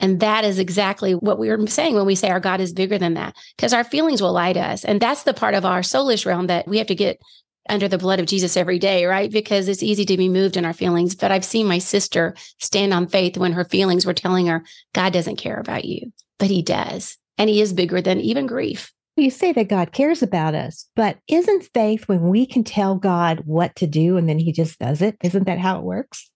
And 0.00 0.20
that 0.20 0.44
is 0.44 0.58
exactly 0.58 1.12
what 1.12 1.38
we 1.38 1.48
were 1.48 1.66
saying 1.66 1.94
when 1.94 2.06
we 2.06 2.14
say 2.14 2.30
our 2.30 2.40
God 2.40 2.60
is 2.60 2.72
bigger 2.72 2.98
than 2.98 3.14
that, 3.14 3.34
because 3.56 3.72
our 3.72 3.84
feelings 3.84 4.22
will 4.22 4.32
lie 4.32 4.52
to 4.52 4.60
us. 4.60 4.84
And 4.84 5.00
that's 5.00 5.24
the 5.24 5.34
part 5.34 5.54
of 5.54 5.64
our 5.64 5.80
soulish 5.80 6.24
realm 6.24 6.46
that 6.46 6.68
we 6.68 6.78
have 6.78 6.86
to 6.86 6.94
get 6.94 7.20
under 7.68 7.88
the 7.88 7.98
blood 7.98 8.20
of 8.20 8.26
Jesus 8.26 8.56
every 8.56 8.78
day, 8.78 9.04
right? 9.04 9.30
Because 9.30 9.68
it's 9.68 9.82
easy 9.82 10.04
to 10.06 10.16
be 10.16 10.28
moved 10.28 10.56
in 10.56 10.64
our 10.64 10.72
feelings. 10.72 11.14
But 11.14 11.32
I've 11.32 11.44
seen 11.44 11.66
my 11.66 11.78
sister 11.78 12.34
stand 12.60 12.94
on 12.94 13.08
faith 13.08 13.36
when 13.36 13.52
her 13.52 13.64
feelings 13.64 14.06
were 14.06 14.14
telling 14.14 14.46
her, 14.46 14.64
God 14.94 15.12
doesn't 15.12 15.36
care 15.36 15.58
about 15.58 15.84
you, 15.84 16.12
but 16.38 16.48
he 16.48 16.62
does. 16.62 17.18
And 17.36 17.50
he 17.50 17.60
is 17.60 17.72
bigger 17.72 18.00
than 18.00 18.20
even 18.20 18.46
grief. 18.46 18.92
You 19.18 19.30
say 19.30 19.52
that 19.52 19.68
God 19.68 19.90
cares 19.90 20.22
about 20.22 20.54
us, 20.54 20.88
but 20.94 21.18
isn't 21.26 21.68
faith 21.74 22.06
when 22.06 22.28
we 22.28 22.46
can 22.46 22.62
tell 22.62 22.94
God 22.94 23.42
what 23.46 23.74
to 23.76 23.86
do 23.86 24.16
and 24.16 24.28
then 24.28 24.38
he 24.38 24.52
just 24.52 24.78
does 24.78 25.02
it? 25.02 25.16
Isn't 25.24 25.44
that 25.44 25.58
how 25.58 25.78
it 25.78 25.82
works? 25.82 26.30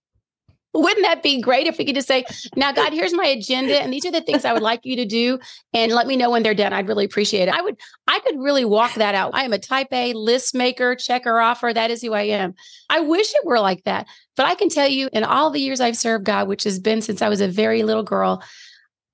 Wouldn't 0.75 1.05
that 1.05 1.23
be 1.23 1.41
great 1.41 1.67
if 1.67 1.79
we 1.79 1.85
could 1.85 1.95
just 1.95 2.09
say, 2.09 2.25
now, 2.57 2.73
God, 2.73 2.93
here's 2.93 3.12
my 3.12 3.27
agenda, 3.27 3.81
and 3.81 3.93
these 3.93 4.07
are 4.07 4.11
the 4.11 4.23
things 4.23 4.45
I 4.45 4.53
would 4.53 4.62
like 4.62 4.81
you 4.85 4.97
to 4.97 5.05
do, 5.05 5.39
and 5.75 5.93
let 5.93 6.07
me 6.07 6.17
know 6.17 6.31
when 6.31 6.43
they're 6.43 6.55
done. 6.55 6.73
I'd 6.73 6.89
really 6.89 7.05
appreciate 7.05 7.47
it. 7.49 7.55
I 7.55 7.61
would, 7.61 7.79
I 8.09 8.21
could 8.21 8.39
really 8.39 8.65
walk 8.65 8.95
that 8.95 9.15
out. 9.15 9.33
I 9.35 9.45
am 9.45 9.53
a 9.53 9.59
type 9.59 9.93
A 9.93 10.15
list 10.15 10.55
maker, 10.55 10.97
checker 10.97 11.39
offer. 11.39 11.73
That 11.73 11.91
is 11.91 12.01
who 12.03 12.15
I 12.15 12.23
am. 12.23 12.55
I 12.89 13.01
wish 13.01 13.33
it 13.35 13.45
were 13.45 13.61
like 13.61 13.85
that. 13.85 14.09
But 14.35 14.47
I 14.47 14.55
can 14.55 14.71
tell 14.71 14.89
you, 14.89 15.11
in 15.12 15.25
all 15.25 15.51
the 15.51 15.61
years 15.61 15.81
I've 15.81 15.97
served 15.97 16.25
God, 16.25 16.49
which 16.49 16.65
has 16.65 16.81
been 16.81 17.03
since 17.03 17.21
I 17.21 17.29
was 17.29 17.43
a 17.43 17.49
very 17.49 17.83
little 17.83 18.03
girl, 18.03 18.43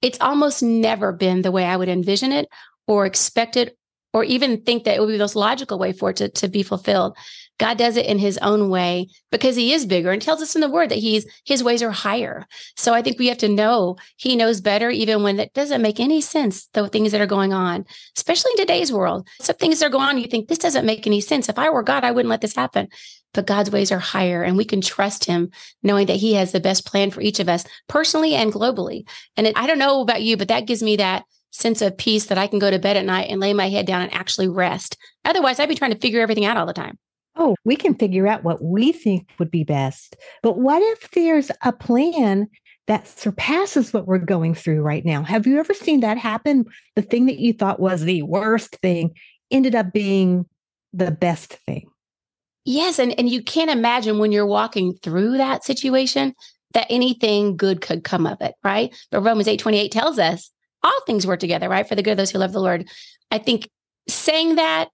it's 0.01 0.21
almost 0.21 0.63
never 0.63 1.13
been 1.13 1.43
the 1.43 1.51
way 1.51 1.65
I 1.65 1.77
would 1.77 1.89
envision 1.89 2.31
it 2.31 2.49
or 2.89 3.07
expect 3.07 3.57
it 3.57 3.79
or 4.15 4.25
even 4.25 4.63
think 4.63 4.85
that 4.85 4.97
it 4.97 5.01
would 5.01 5.07
be 5.07 5.13
the 5.13 5.19
most 5.19 5.37
logical 5.37 5.79
way 5.79 5.93
for 5.93 6.11
it 6.11 6.17
to, 6.17 6.29
to 6.31 6.49
be 6.49 6.63
fulfilled. 6.63 7.17
God 7.59 7.77
does 7.77 7.97
it 7.97 8.07
in 8.07 8.19
his 8.19 8.39
own 8.39 8.71
way 8.71 9.09
because 9.31 9.57
he 9.57 9.73
is 9.73 9.85
bigger 9.85 10.11
and 10.11 10.23
tells 10.23 10.41
us 10.41 10.55
in 10.55 10.61
the 10.61 10.71
word 10.71 10.89
that 10.91 10.99
he's 10.99 11.27
his 11.45 11.63
ways 11.63 11.83
are 11.83 11.91
higher. 11.91 12.47
So 12.77 12.95
I 12.95 13.03
think 13.03 13.19
we 13.19 13.27
have 13.27 13.39
to 13.39 13.49
know 13.49 13.97
he 14.17 14.37
knows 14.37 14.61
better 14.61 14.91
even 14.91 15.23
when 15.23 15.39
it 15.39 15.53
doesn't 15.55 15.83
make 15.83 16.01
any 16.01 16.21
sense, 16.21 16.69
the 16.73 16.89
things 16.89 17.13
that 17.13 17.21
are 17.21 17.27
going 17.27 17.53
on, 17.53 17.85
especially 18.17 18.53
in 18.53 18.59
today's 18.59 18.93
world. 18.93 19.29
Some 19.41 19.57
things 19.57 19.81
that 19.81 19.87
are 19.87 19.91
going 19.91 20.09
on, 20.09 20.19
you 20.19 20.29
think 20.29 20.49
this 20.49 20.59
doesn't 20.59 20.87
make 20.87 21.07
any 21.07 21.21
sense. 21.21 21.49
If 21.49 21.59
I 21.59 21.69
were 21.69 21.83
God, 21.83 22.05
I 22.05 22.13
wouldn't 22.13 22.31
let 22.31 22.41
this 22.41 22.57
happen. 22.57 22.89
But 23.35 23.47
God's 23.47 23.71
ways 23.71 23.93
are 23.93 23.99
higher 23.99 24.43
and 24.43 24.57
we 24.57 24.65
can 24.65 24.81
trust 24.81 25.27
him 25.27 25.51
knowing 25.83 26.07
that 26.07 26.17
he 26.17 26.35
has 26.35 26.53
the 26.53 26.61
best 26.61 26.87
plan 26.87 27.11
for 27.11 27.21
each 27.21 27.41
of 27.41 27.49
us 27.49 27.65
personally 27.89 28.35
and 28.35 28.53
globally. 28.53 29.07
And 29.37 29.49
it, 29.49 29.59
I 29.59 29.67
don't 29.67 29.79
know 29.79 30.01
about 30.01 30.23
you, 30.23 30.37
but 30.37 30.49
that 30.49 30.67
gives 30.67 30.83
me 30.83 30.97
that 30.97 31.25
sense 31.51 31.83
of 31.83 31.97
peace 31.97 32.27
that 32.27 32.39
I 32.39 32.47
can 32.47 32.59
go 32.59 32.71
to 32.71 32.79
bed 32.79 32.97
at 32.97 33.05
night 33.05 33.29
and 33.31 33.41
lay 33.41 33.53
my 33.53 33.69
head 33.69 33.87
down 33.87 34.03
and 34.03 34.13
actually 34.13 34.49
rest. 34.49 34.97
Otherwise, 35.25 35.59
I'd 35.59 35.69
be 35.69 35.75
trying 35.75 35.93
to 35.93 35.99
figure 35.99 36.21
everything 36.21 36.45
out 36.45 36.57
all 36.57 36.67
the 36.67 36.73
time. 36.73 36.99
Oh, 37.37 37.55
we 37.65 37.77
can 37.77 37.95
figure 37.95 38.27
out 38.27 38.43
what 38.43 38.63
we 38.63 38.93
think 38.93 39.29
would 39.39 39.51
be 39.51 39.65
best. 39.65 40.17
But 40.43 40.59
what 40.59 40.83
if 40.83 41.11
there's 41.13 41.51
a 41.63 41.73
plan 41.73 42.49
that 42.89 43.07
surpasses 43.07 43.93
what 43.93 44.07
we're 44.07 44.19
going 44.19 44.55
through 44.55 44.83
right 44.83 45.05
now? 45.05 45.23
Have 45.23 45.47
you 45.47 45.59
ever 45.59 45.75
seen 45.75 46.01
that 46.01 46.19
happen? 46.19 46.65
The 46.97 47.03
thing 47.03 47.27
that 47.27 47.39
you 47.39 47.53
thought 47.53 47.79
was 47.79 48.03
the 48.03 48.23
worst 48.23 48.77
thing 48.83 49.15
ended 49.51 49.75
up 49.75 49.93
being 49.93 50.47
the 50.93 51.11
best 51.11 51.55
thing. 51.67 51.89
Yes. 52.65 52.99
And, 52.99 53.19
and 53.19 53.29
you 53.29 53.43
can't 53.43 53.71
imagine 53.71 54.19
when 54.19 54.33
you're 54.33 54.47
walking 54.47 54.95
through 55.03 55.37
that 55.39 55.65
situation 55.65 56.35
that 56.75 56.87
anything 56.91 57.57
good 57.57 57.81
could 57.81 58.05
come 58.05 58.27
of 58.27 58.41
it, 58.41 58.55
right? 58.65 58.95
But 59.11 59.23
Romans 59.23 59.49
8 59.49 59.59
28 59.59 59.93
tells 59.93 60.19
us 60.19 60.51
all 60.89 61.01
things 61.07 61.27
work 61.27 61.41
together, 61.41 61.69
right? 61.69 61.89
For 61.89 61.95
the 61.95 62.03
good 62.03 62.13
of 62.13 62.17
those 62.17 62.31
who 62.31 62.39
love 62.39 62.53
the 62.53 62.61
Lord. 62.61 62.89
I 63.31 63.39
think 63.39 63.69
saying 64.09 64.57
that 64.57 64.89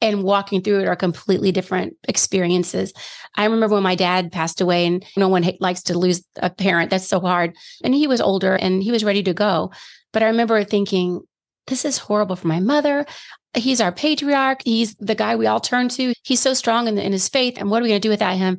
and 0.00 0.24
walking 0.24 0.62
through 0.62 0.80
it 0.80 0.88
are 0.88 0.96
completely 0.96 1.52
different 1.52 1.94
experiences. 2.08 2.92
I 3.36 3.44
remember 3.44 3.74
when 3.74 3.82
my 3.82 3.94
dad 3.94 4.32
passed 4.32 4.60
away, 4.60 4.86
and 4.86 5.04
no 5.16 5.28
one 5.28 5.48
likes 5.60 5.82
to 5.84 5.98
lose 5.98 6.24
a 6.36 6.50
parent. 6.50 6.90
That's 6.90 7.06
so 7.06 7.20
hard. 7.20 7.54
And 7.84 7.94
he 7.94 8.06
was 8.06 8.20
older 8.20 8.56
and 8.56 8.82
he 8.82 8.90
was 8.90 9.04
ready 9.04 9.22
to 9.24 9.34
go. 9.34 9.72
But 10.12 10.22
I 10.22 10.26
remember 10.26 10.64
thinking, 10.64 11.20
this 11.66 11.84
is 11.84 11.98
horrible 11.98 12.36
for 12.36 12.48
my 12.48 12.60
mother. 12.60 13.06
He's 13.54 13.80
our 13.80 13.92
patriarch. 13.92 14.62
He's 14.64 14.94
the 14.96 15.14
guy 15.14 15.36
we 15.36 15.46
all 15.46 15.60
turn 15.60 15.88
to. 15.90 16.14
He's 16.22 16.40
so 16.40 16.54
strong 16.54 16.88
in, 16.88 16.98
in 16.98 17.12
his 17.12 17.28
faith. 17.28 17.54
And 17.58 17.70
what 17.70 17.80
are 17.80 17.82
we 17.82 17.90
going 17.90 18.00
to 18.00 18.06
do 18.06 18.10
without 18.10 18.36
him? 18.36 18.58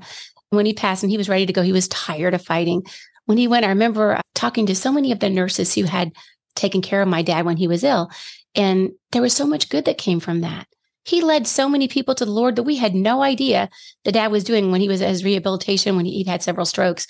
When 0.50 0.66
he 0.66 0.74
passed 0.74 1.02
and 1.02 1.10
he 1.10 1.18
was 1.18 1.30
ready 1.30 1.46
to 1.46 1.54
go, 1.54 1.62
he 1.62 1.72
was 1.72 1.88
tired 1.88 2.34
of 2.34 2.44
fighting. 2.44 2.84
When 3.26 3.38
he 3.38 3.48
went, 3.48 3.66
I 3.66 3.70
remember 3.70 4.20
talking 4.36 4.66
to 4.66 4.76
so 4.76 4.92
many 4.92 5.12
of 5.12 5.20
the 5.20 5.30
nurses 5.30 5.74
who 5.74 5.84
had 5.84 6.12
taken 6.56 6.82
care 6.82 7.02
of 7.02 7.08
my 7.08 7.22
dad 7.22 7.46
when 7.46 7.58
he 7.58 7.68
was 7.68 7.84
ill. 7.84 8.10
And 8.56 8.92
there 9.12 9.22
was 9.22 9.34
so 9.34 9.46
much 9.46 9.70
good 9.70 9.86
that 9.86 9.98
came 9.98 10.20
from 10.20 10.42
that. 10.42 10.68
He 11.04 11.22
led 11.22 11.48
so 11.48 11.68
many 11.68 11.88
people 11.88 12.14
to 12.16 12.26
the 12.26 12.32
Lord 12.32 12.56
that 12.56 12.64
we 12.64 12.76
had 12.76 12.94
no 12.94 13.24
idea 13.24 13.70
the 14.04 14.12
dad 14.12 14.32
was 14.32 14.44
doing 14.44 14.72
when 14.72 14.82
he 14.82 14.88
was 14.88 15.02
at 15.02 15.10
his 15.10 15.24
rehabilitation, 15.24 15.96
when 15.96 16.06
he 16.06 16.24
had 16.24 16.44
several 16.44 16.66
strokes. 16.66 17.08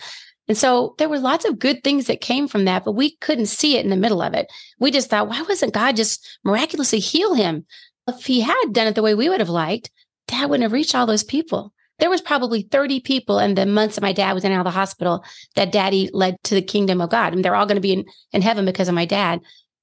And 0.48 0.58
so 0.58 0.96
there 0.98 1.10
were 1.10 1.20
lots 1.20 1.46
of 1.46 1.60
good 1.60 1.84
things 1.84 2.08
that 2.08 2.22
came 2.22 2.48
from 2.48 2.66
that, 2.66 2.84
but 2.84 2.94
we 2.94 3.16
couldn't 3.18 3.46
see 3.48 3.78
it 3.78 3.84
in 3.84 3.90
the 3.90 3.98
middle 3.98 4.22
of 4.22 4.34
it. 4.34 4.52
We 4.80 4.92
just 4.92 5.10
thought, 5.10 5.28
why 5.28 5.42
wasn't 5.42 5.74
God 5.74 5.96
just 5.96 6.40
miraculously 6.44 7.00
heal 7.00 7.34
him? 7.34 7.66
If 8.08 8.26
he 8.26 8.42
had 8.42 8.74
done 8.74 8.88
it 8.88 8.96
the 8.96 9.04
way 9.04 9.14
we 9.14 9.30
would 9.30 9.40
have 9.40 9.50
liked, 9.50 9.92
dad 10.28 10.50
wouldn't 10.50 10.64
have 10.64 10.72
reached 10.72 10.96
all 10.96 11.06
those 11.06 11.24
people. 11.24 11.74
There 12.02 12.10
was 12.10 12.20
probably 12.20 12.64
30 12.64 13.00
people 13.00 13.40
in 13.40 13.56
the 13.56 13.66
months 13.66 13.96
that 13.96 14.02
my 14.02 14.12
dad 14.12 14.34
was 14.34 14.44
in 14.44 14.52
and 14.52 14.60
out 14.60 14.68
of 14.68 14.74
the 14.74 14.78
hospital 14.78 15.24
that 15.56 15.72
daddy 15.72 16.10
led 16.12 16.36
to 16.44 16.56
the 16.56 16.62
kingdom 16.62 17.00
of 17.00 17.12
God. 17.12 17.34
And 17.34 17.46
they're 17.46 17.56
all 17.56 17.66
going 17.66 17.76
to 17.76 17.82
be 17.82 17.94
in, 17.94 18.06
in 18.34 18.42
heaven 18.42 18.66
because 18.66 18.90
of 18.90 18.96
my 18.96 19.06
dad. 19.06 19.40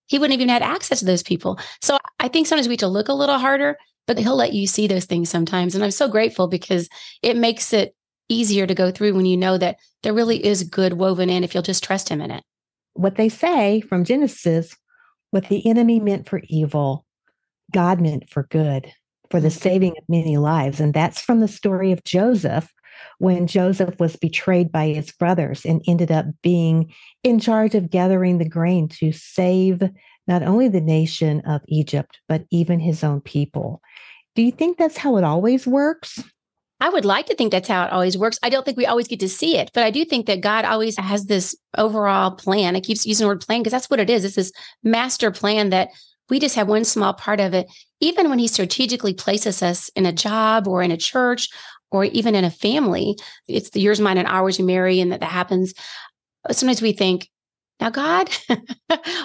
He 0.07 0.19
wouldn't 0.19 0.33
have 0.33 0.41
even 0.41 0.53
had 0.53 0.63
access 0.63 0.99
to 0.99 1.07
those 1.07 1.23
people. 1.23 1.59
So 1.81 1.97
I 2.21 2.29
think 2.29 2.47
sometimes 2.47 2.69
we 2.69 2.75
have 2.75 2.81
to 2.81 2.89
look 2.89 3.09
a 3.09 3.15
little 3.15 3.39
harder, 3.39 3.79
but 4.07 4.19
he'll 4.19 4.37
let 4.37 4.53
you 4.53 4.67
see 4.67 4.87
those 4.87 5.07
things 5.07 5.31
sometimes. 5.31 5.75
And 5.75 5.83
I'm 5.83 5.91
so 5.91 6.09
grateful 6.09 6.49
because 6.49 6.89
it 7.23 7.37
makes 7.37 7.73
it 7.73 7.95
easier 8.29 8.67
to 8.67 8.75
go 8.75 8.91
through 8.91 9.15
when 9.15 9.27
you 9.27 9.37
know 9.37 9.57
that 9.57 9.77
there 10.03 10.13
really 10.13 10.45
is 10.45 10.65
good 10.65 10.95
woven 10.95 11.31
in 11.31 11.45
if 11.45 11.55
you'll 11.55 11.63
just 11.63 11.85
trust 11.85 12.09
him 12.09 12.21
in 12.21 12.31
it. 12.31 12.45
What 12.95 13.17
they 13.17 13.29
say 13.29 13.81
from 13.81 14.05
Genesis, 14.05 14.77
what 15.31 15.49
the 15.49 15.67
enemy 15.69 16.01
meant 16.01 16.29
for 16.29 16.43
evil, 16.49 17.05
God 17.73 18.01
meant 18.01 18.29
for 18.29 18.45
good, 18.45 18.93
for 19.31 19.41
the 19.41 19.51
saving 19.51 19.93
of 19.99 20.05
many 20.09 20.37
lives. 20.37 20.81
And 20.81 20.95
that's 20.95 21.21
from 21.21 21.41
the 21.41 21.49
story 21.49 21.93
of 21.93 22.05
Joseph 22.05 22.73
when 23.19 23.47
Joseph 23.47 23.99
was 24.01 24.17
betrayed 24.17 24.73
by 24.73 24.89
his 24.89 25.13
brothers 25.13 25.65
and 25.65 25.83
ended 25.87 26.11
up 26.11 26.27
being 26.43 26.93
in 27.23 27.39
charge 27.41 27.75
of 27.75 27.91
gathering 27.91 28.39
the 28.39 28.49
grain 28.49 28.89
to 28.89 29.13
save 29.13 29.83
not 30.27 30.43
only 30.43 30.69
the 30.69 30.81
nation 30.81 31.41
of 31.47 31.63
Egypt, 31.69 32.19
but 32.29 32.45
even 32.51 32.81
his 32.81 33.03
own 33.03 33.21
people. 33.21 33.81
Do 34.35 34.43
you 34.43 34.53
think 34.53 34.79
that's 34.79 34.99
how 34.99 35.17
it 35.17 35.25
always 35.25 35.67
works? 35.67 36.23
I 36.81 36.91
would 36.91 37.05
like 37.05 37.27
to 37.27 37.35
think 37.35 37.51
that's 37.51 37.67
how 37.67 37.85
it 37.85 37.93
always 37.93 38.17
works. 38.17 38.39
I 38.43 38.51
don't 38.51 38.65
think 38.65 38.77
we 38.77 38.87
always 38.87 39.09
get 39.09 39.19
to 39.21 39.29
see 39.29 39.57
it, 39.57 39.71
but 39.75 39.83
I 39.83 39.91
do 39.91 40.05
think 40.05 40.27
that 40.27 40.43
God 40.43 40.65
always 40.65 40.97
has 40.97 41.27
this 41.27 41.57
overall 41.77 42.31
plan. 42.31 42.77
I 42.77 42.81
keep 42.81 42.99
using 43.05 43.25
the 43.25 43.29
word 43.29 43.41
plan 43.41 43.61
because 43.61 43.73
that's 43.73 43.91
what 43.91 43.99
it 43.99 44.09
is. 44.09 44.25
It's 44.25 44.37
this 44.37 44.53
master 44.85 45.33
plan 45.33 45.71
that 45.71 45.89
we 46.31 46.39
just 46.39 46.55
have 46.55 46.69
one 46.69 46.85
small 46.85 47.15
part 47.15 47.41
of 47.41 47.55
it. 47.55 47.69
Even 48.01 48.29
when 48.31 48.39
He 48.39 48.49
strategically 48.49 49.15
places 49.15 49.63
us 49.63 49.89
in 49.91 50.07
a 50.07 50.13
job 50.13 50.69
or 50.69 50.83
in 50.83 50.91
a 50.91 50.97
church 50.97 51.49
or 51.91 52.05
even 52.05 52.35
in 52.35 52.45
a 52.45 52.51
family, 52.51 53.17
it's 53.47 53.71
the 53.71 53.81
yours, 53.81 54.01
mine, 54.01 54.19
and 54.19 54.29
ours 54.29 54.59
you 54.59 54.65
marry, 54.65 55.01
and 55.01 55.13
that 55.13 55.21
that 55.21 55.31
happens. 55.31 55.75
Sometimes 56.51 56.83
we 56.83 56.93
think, 56.93 57.29
now 57.81 57.91
God, 57.91 58.29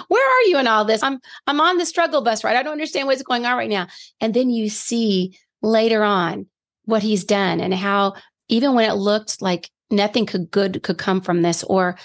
where 0.08 0.30
are 0.30 0.42
you 0.46 0.58
in 0.58 0.66
all 0.66 0.84
this? 0.84 1.02
I'm 1.02 1.18
I'm 1.46 1.60
on 1.60 1.78
the 1.78 1.86
struggle 1.86 2.22
bus, 2.22 2.44
right? 2.44 2.56
I 2.56 2.62
don't 2.62 2.72
understand 2.72 3.08
what's 3.08 3.22
going 3.22 3.46
on 3.46 3.56
right 3.56 3.70
now. 3.70 3.88
And 4.20 4.32
then 4.32 4.50
you 4.50 4.68
see 4.68 5.38
later 5.62 6.04
on 6.04 6.46
what 6.84 7.02
he's 7.02 7.24
done 7.24 7.60
and 7.60 7.74
how 7.74 8.14
even 8.48 8.74
when 8.74 8.88
it 8.88 8.94
looked 8.94 9.40
like 9.40 9.70
nothing 9.90 10.26
could 10.26 10.50
good 10.50 10.82
could 10.82 10.98
come 10.98 11.20
from 11.20 11.42
this 11.42 11.64
or 11.64 11.96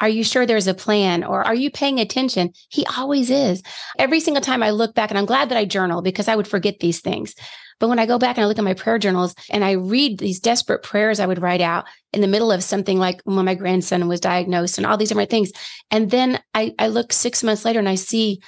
are 0.00 0.08
you 0.08 0.22
sure 0.22 0.46
there's 0.46 0.66
a 0.66 0.74
plan 0.74 1.24
or 1.24 1.42
are 1.42 1.54
you 1.54 1.70
paying 1.70 1.98
attention? 1.98 2.52
He 2.68 2.86
always 2.96 3.30
is. 3.30 3.62
Every 3.98 4.20
single 4.20 4.42
time 4.42 4.62
I 4.62 4.70
look 4.70 4.94
back 4.94 5.10
and 5.10 5.18
I'm 5.18 5.26
glad 5.26 5.48
that 5.48 5.58
I 5.58 5.64
journal 5.64 6.02
because 6.02 6.28
I 6.28 6.36
would 6.36 6.48
forget 6.48 6.80
these 6.80 7.00
things. 7.00 7.34
But 7.80 7.88
when 7.88 7.98
I 7.98 8.06
go 8.06 8.18
back 8.18 8.36
and 8.36 8.44
I 8.44 8.48
look 8.48 8.58
at 8.58 8.64
my 8.64 8.74
prayer 8.74 8.98
journals 8.98 9.34
and 9.50 9.64
I 9.64 9.72
read 9.72 10.18
these 10.18 10.40
desperate 10.40 10.82
prayers 10.82 11.20
I 11.20 11.26
would 11.26 11.42
write 11.42 11.60
out 11.60 11.86
in 12.12 12.20
the 12.20 12.26
middle 12.26 12.50
of 12.50 12.62
something 12.62 12.98
like 12.98 13.20
when 13.24 13.44
my 13.44 13.54
grandson 13.54 14.08
was 14.08 14.20
diagnosed 14.20 14.78
and 14.78 14.86
all 14.86 14.96
these 14.96 15.08
different 15.08 15.30
things. 15.30 15.52
And 15.90 16.10
then 16.10 16.40
I, 16.54 16.74
I 16.78 16.88
look 16.88 17.12
six 17.12 17.42
months 17.42 17.64
later 17.64 17.78
and 17.78 17.88
I 17.88 17.94
see, 17.94 18.40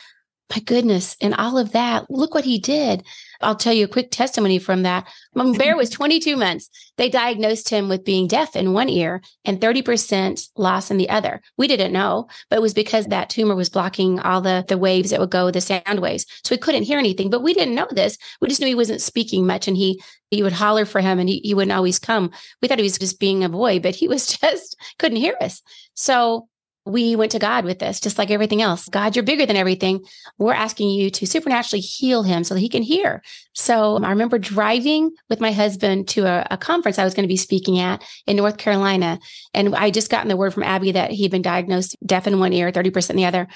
my 0.51 0.61
goodness, 0.61 1.17
and 1.21 1.35
all 1.35 1.59
of 1.59 1.73
that, 1.73 2.11
look 2.11 2.35
what 2.35 2.45
he 2.45 2.59
did. 2.59 3.05
I'll 3.41 3.57
tell 3.57 3.73
you 3.73 3.87
a 3.87 3.89
quick 3.89 4.11
testimony 4.11 4.59
from 4.59 4.83
that. 4.83 5.09
When 5.33 5.53
Bear 5.53 5.77
was 5.77 5.89
22 5.89 6.37
months, 6.37 6.69
they 6.99 7.09
diagnosed 7.09 7.71
him 7.71 7.89
with 7.89 8.05
being 8.05 8.27
deaf 8.27 8.55
in 8.55 8.75
one 8.75 8.89
ear 8.89 9.23
and 9.45 9.61
30% 9.61 10.49
loss 10.57 10.91
in 10.91 10.99
the 10.99 11.09
other. 11.09 11.41
We 11.57 11.67
didn't 11.67 11.93
know, 11.93 12.29
but 12.51 12.57
it 12.57 12.63
was 12.63 12.75
because 12.75 13.07
that 13.07 13.31
tumor 13.31 13.55
was 13.55 13.71
blocking 13.71 14.21
all 14.21 14.43
the, 14.43 14.65
the 14.69 14.77
waves 14.77 15.11
that 15.11 15.21
would 15.21 15.31
go, 15.31 15.51
the 15.51 15.63
sound 15.63 16.01
waves. 16.01 16.27
So 16.45 16.55
he 16.55 16.59
couldn't 16.59 16.83
hear 16.83 16.99
anything, 16.99 17.31
but 17.31 17.43
we 17.43 17.55
didn't 17.55 17.75
know 17.75 17.89
this. 17.91 18.19
We 18.41 18.49
just 18.49 18.61
knew 18.61 18.67
he 18.67 18.75
wasn't 18.75 19.01
speaking 19.01 19.47
much 19.47 19.67
and 19.67 19.77
he, 19.77 20.03
he 20.31 20.43
would 20.43 20.53
holler 20.53 20.85
for 20.85 21.01
him 21.01 21.19
and 21.19 21.29
he, 21.29 21.41
he 21.43 21.55
wouldn't 21.55 21.73
always 21.73 21.99
come. 21.99 22.31
We 22.61 22.69
thought 22.69 22.79
he 22.79 22.85
was 22.85 22.99
just 22.99 23.19
being 23.19 23.43
a 23.43 23.49
boy, 23.49 23.81
but 23.81 23.95
he 23.95 24.07
was 24.07 24.27
just 24.41 24.77
couldn't 24.99 25.17
hear 25.17 25.37
us. 25.41 25.63
So 25.95 26.49
we 26.91 27.17
went 27.17 27.33
to 27.33 27.39
God 27.39 27.65
with 27.65 27.79
this, 27.79 28.01
just 28.01 28.19
like 28.19 28.31
everything 28.31 28.63
else. 28.63 28.89
God, 28.89 29.17
you're 29.17 29.25
bigger 29.25 29.47
than 29.47 29.57
everything. 29.57 30.05
We're 30.39 30.53
asking 30.53 30.91
you 30.91 31.11
to 31.11 31.27
supernaturally 31.27 31.81
heal 31.81 32.23
him 32.23 32.45
so 32.45 32.55
that 32.55 32.61
he 32.61 32.69
can 32.69 32.83
hear. 32.83 33.23
So 33.55 33.99
I 34.03 34.11
remember 34.11 34.39
driving 34.39 35.11
with 35.29 35.41
my 35.41 35.53
husband 35.53 36.09
to 36.09 36.27
a, 36.27 36.47
a 36.51 36.59
conference 36.59 36.99
I 36.99 37.05
was 37.05 37.15
going 37.15 37.25
to 37.25 37.33
be 37.33 37.37
speaking 37.37 37.79
at 37.79 38.03
in 38.27 38.37
North 38.37 38.59
Carolina. 38.59 39.19
And 39.55 39.75
I 39.75 39.91
just 39.91 40.11
gotten 40.11 40.29
the 40.29 40.37
word 40.37 40.55
from 40.55 40.63
Abby 40.63 40.93
that 40.93 41.11
he'd 41.11 41.31
been 41.31 41.43
diagnosed 41.43 41.97
deaf 42.05 42.27
in 42.27 42.39
one 42.39 42.53
ear, 42.53 42.73
30% 42.73 43.11
in 43.11 43.17
the 43.17 43.27
other. 43.27 43.49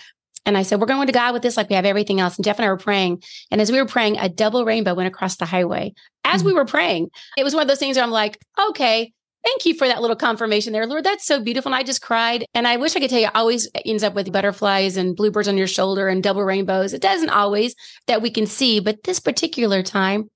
And 0.46 0.58
I 0.58 0.62
said, 0.62 0.80
We're 0.80 0.86
going 0.86 1.06
to 1.06 1.12
God 1.12 1.32
with 1.32 1.42
this 1.42 1.56
like 1.56 1.70
we 1.70 1.76
have 1.76 1.84
everything 1.84 2.20
else. 2.20 2.36
And 2.36 2.44
Jeff 2.44 2.58
and 2.58 2.66
I 2.66 2.68
were 2.68 2.76
praying. 2.76 3.22
And 3.50 3.60
as 3.60 3.72
we 3.72 3.80
were 3.80 3.88
praying, 3.88 4.18
a 4.18 4.28
double 4.28 4.64
rainbow 4.64 4.94
went 4.94 5.08
across 5.08 5.36
the 5.36 5.46
highway. 5.46 5.94
As 6.24 6.40
mm-hmm. 6.40 6.48
we 6.48 6.54
were 6.54 6.64
praying, 6.64 7.10
it 7.36 7.44
was 7.44 7.54
one 7.54 7.62
of 7.62 7.68
those 7.68 7.78
things 7.78 7.96
where 7.96 8.04
I'm 8.04 8.10
like, 8.10 8.38
okay, 8.68 9.12
Thank 9.44 9.66
you 9.66 9.74
for 9.74 9.86
that 9.86 10.00
little 10.00 10.16
confirmation 10.16 10.72
there, 10.72 10.86
Lord. 10.86 11.04
That's 11.04 11.26
so 11.26 11.40
beautiful. 11.40 11.70
And 11.70 11.78
I 11.78 11.82
just 11.82 12.00
cried. 12.00 12.46
And 12.54 12.66
I 12.66 12.78
wish 12.78 12.96
I 12.96 13.00
could 13.00 13.10
tell 13.10 13.20
you, 13.20 13.28
always 13.34 13.68
ends 13.84 14.02
up 14.02 14.14
with 14.14 14.32
butterflies 14.32 14.96
and 14.96 15.14
bluebirds 15.14 15.48
on 15.48 15.58
your 15.58 15.66
shoulder 15.66 16.08
and 16.08 16.22
double 16.22 16.44
rainbows. 16.44 16.94
It 16.94 17.02
doesn't 17.02 17.28
always 17.28 17.74
that 18.06 18.22
we 18.22 18.30
can 18.30 18.46
see, 18.46 18.80
but 18.80 19.02
this 19.04 19.20
particular 19.20 19.82
time, 19.82 20.30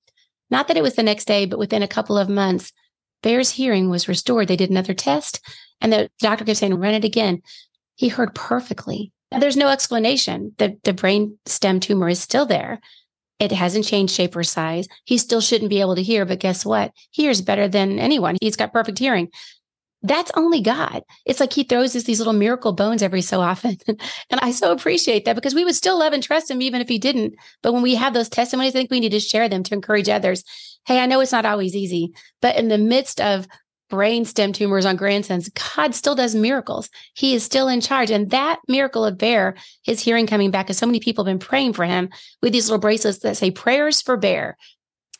not 0.51 0.67
that 0.67 0.77
it 0.77 0.83
was 0.83 0.93
the 0.93 1.03
next 1.03 1.25
day, 1.25 1.45
but 1.45 1.59
within 1.59 1.81
a 1.81 1.87
couple 1.87 2.17
of 2.17 2.29
months, 2.29 2.71
Bear's 3.23 3.49
hearing 3.49 3.89
was 3.89 4.07
restored. 4.07 4.47
They 4.47 4.55
did 4.55 4.69
another 4.69 4.93
test 4.93 5.41
and 5.81 5.91
the 5.91 6.09
doctor 6.19 6.45
kept 6.45 6.57
saying, 6.57 6.75
run 6.75 6.93
it 6.93 7.05
again. 7.05 7.41
He 7.95 8.09
heard 8.09 8.35
perfectly. 8.35 9.11
There's 9.31 9.57
no 9.57 9.69
explanation. 9.69 10.53
The, 10.57 10.77
the 10.83 10.93
brain 10.93 11.37
stem 11.45 11.79
tumor 11.79 12.09
is 12.09 12.19
still 12.19 12.45
there. 12.45 12.79
It 13.39 13.51
hasn't 13.51 13.85
changed 13.85 14.13
shape 14.13 14.35
or 14.35 14.43
size. 14.43 14.87
He 15.05 15.17
still 15.17 15.41
shouldn't 15.41 15.69
be 15.69 15.81
able 15.81 15.95
to 15.95 16.03
hear, 16.03 16.25
but 16.25 16.39
guess 16.39 16.65
what? 16.65 16.91
He 17.11 17.23
hears 17.23 17.41
better 17.41 17.67
than 17.67 17.97
anyone. 17.97 18.35
He's 18.41 18.57
got 18.57 18.73
perfect 18.73 18.99
hearing. 18.99 19.29
That's 20.01 20.31
only 20.35 20.61
God. 20.61 21.03
It's 21.25 21.39
like 21.39 21.51
he 21.51 21.63
throws 21.63 21.95
us 21.95 22.03
these 22.03 22.19
little 22.19 22.33
miracle 22.33 22.71
bones 22.71 23.03
every 23.03 23.21
so 23.21 23.41
often. 23.41 23.77
and 23.87 24.39
I 24.41 24.51
so 24.51 24.71
appreciate 24.71 25.25
that 25.25 25.35
because 25.35 25.55
we 25.55 25.65
would 25.65 25.75
still 25.75 25.99
love 25.99 26.13
and 26.13 26.23
trust 26.23 26.49
him 26.49 26.61
even 26.61 26.79
if 26.79 26.87
he 26.87 26.97
didn't. 26.99 27.35
But 27.61 27.73
when 27.73 27.81
we 27.81 27.95
have 27.95 28.13
those 28.13 28.29
testimonies, 28.29 28.75
I 28.75 28.79
think 28.79 28.91
we 28.91 29.01
need 29.01 29.11
to 29.11 29.19
share 29.19 29.49
them 29.49 29.63
to 29.63 29.73
encourage 29.73 30.07
others. 30.07 30.43
Hey, 30.85 30.99
I 30.99 31.05
know 31.05 31.19
it's 31.19 31.33
not 31.33 31.45
always 31.45 31.75
easy, 31.75 32.13
but 32.41 32.55
in 32.55 32.69
the 32.69 32.77
midst 32.77 33.19
of 33.19 33.47
brain 33.89 34.25
stem 34.25 34.53
tumors 34.53 34.85
on 34.85 34.95
grandsons, 34.95 35.49
God 35.49 35.95
still 35.95 36.15
does 36.15 36.35
miracles. 36.35 36.89
He 37.13 37.33
is 37.33 37.43
still 37.43 37.67
in 37.67 37.81
charge. 37.81 38.11
And 38.11 38.29
that 38.29 38.59
miracle 38.67 39.05
of 39.05 39.17
Bear, 39.17 39.55
his 39.83 39.99
hearing 39.99 40.27
coming 40.27 40.51
back, 40.51 40.69
as 40.69 40.77
so 40.77 40.85
many 40.85 40.99
people 40.99 41.25
have 41.25 41.31
been 41.31 41.45
praying 41.45 41.73
for 41.73 41.85
him 41.85 42.09
with 42.41 42.53
these 42.53 42.67
little 42.69 42.79
bracelets 42.79 43.19
that 43.19 43.37
say 43.37 43.51
prayers 43.51 44.01
for 44.01 44.17
Bear. 44.17 44.57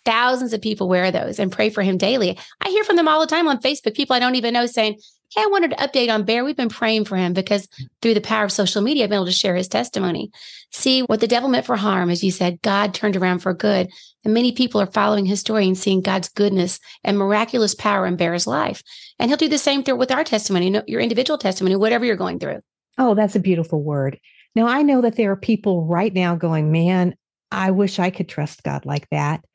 Thousands 0.05 0.53
of 0.53 0.61
people 0.61 0.87
wear 0.87 1.11
those 1.11 1.39
and 1.39 1.51
pray 1.51 1.69
for 1.69 1.81
him 1.81 1.97
daily. 1.97 2.37
I 2.61 2.69
hear 2.69 2.83
from 2.83 2.95
them 2.95 3.07
all 3.07 3.19
the 3.19 3.27
time 3.27 3.47
on 3.47 3.59
Facebook, 3.59 3.95
people 3.95 4.15
I 4.15 4.19
don't 4.19 4.35
even 4.35 4.53
know 4.53 4.65
saying, 4.65 4.99
Hey, 5.35 5.43
I 5.43 5.47
wanted 5.47 5.71
to 5.71 5.77
update 5.77 6.11
on 6.11 6.23
Bear. 6.23 6.43
We've 6.43 6.57
been 6.57 6.69
praying 6.69 7.05
for 7.05 7.15
him 7.15 7.33
because 7.33 7.67
through 8.01 8.15
the 8.15 8.21
power 8.21 8.45
of 8.45 8.51
social 8.51 8.81
media, 8.81 9.03
I've 9.03 9.11
been 9.11 9.17
able 9.17 9.27
to 9.27 9.31
share 9.31 9.55
his 9.55 9.67
testimony. 9.67 10.31
See 10.71 11.01
what 11.01 11.19
the 11.19 11.27
devil 11.27 11.49
meant 11.49 11.67
for 11.67 11.75
harm, 11.75 12.09
as 12.09 12.23
you 12.23 12.31
said, 12.31 12.63
God 12.63 12.95
turned 12.95 13.15
around 13.15 13.39
for 13.39 13.53
good. 13.53 13.91
And 14.25 14.33
many 14.33 14.51
people 14.51 14.81
are 14.81 14.91
following 14.91 15.27
his 15.27 15.39
story 15.39 15.67
and 15.67 15.77
seeing 15.77 16.01
God's 16.01 16.29
goodness 16.29 16.79
and 17.03 17.15
miraculous 17.15 17.75
power 17.75 18.07
in 18.07 18.15
Bear's 18.15 18.47
life. 18.47 18.81
And 19.19 19.29
he'll 19.29 19.37
do 19.37 19.47
the 19.47 19.59
same 19.59 19.83
thing 19.83 19.99
with 19.99 20.11
our 20.11 20.23
testimony, 20.23 20.81
your 20.87 20.99
individual 20.99 21.37
testimony, 21.37 21.75
whatever 21.75 22.05
you're 22.05 22.15
going 22.15 22.39
through. 22.39 22.61
Oh, 22.97 23.13
that's 23.13 23.35
a 23.35 23.39
beautiful 23.39 23.83
word. 23.83 24.19
Now, 24.55 24.65
I 24.65 24.81
know 24.81 25.01
that 25.01 25.15
there 25.15 25.31
are 25.31 25.37
people 25.37 25.85
right 25.85 26.13
now 26.13 26.35
going, 26.35 26.71
man, 26.71 27.15
I 27.51 27.69
wish 27.69 27.99
I 27.99 28.09
could 28.09 28.29
trust 28.29 28.63
God 28.63 28.83
like 28.83 29.07
that. 29.11 29.45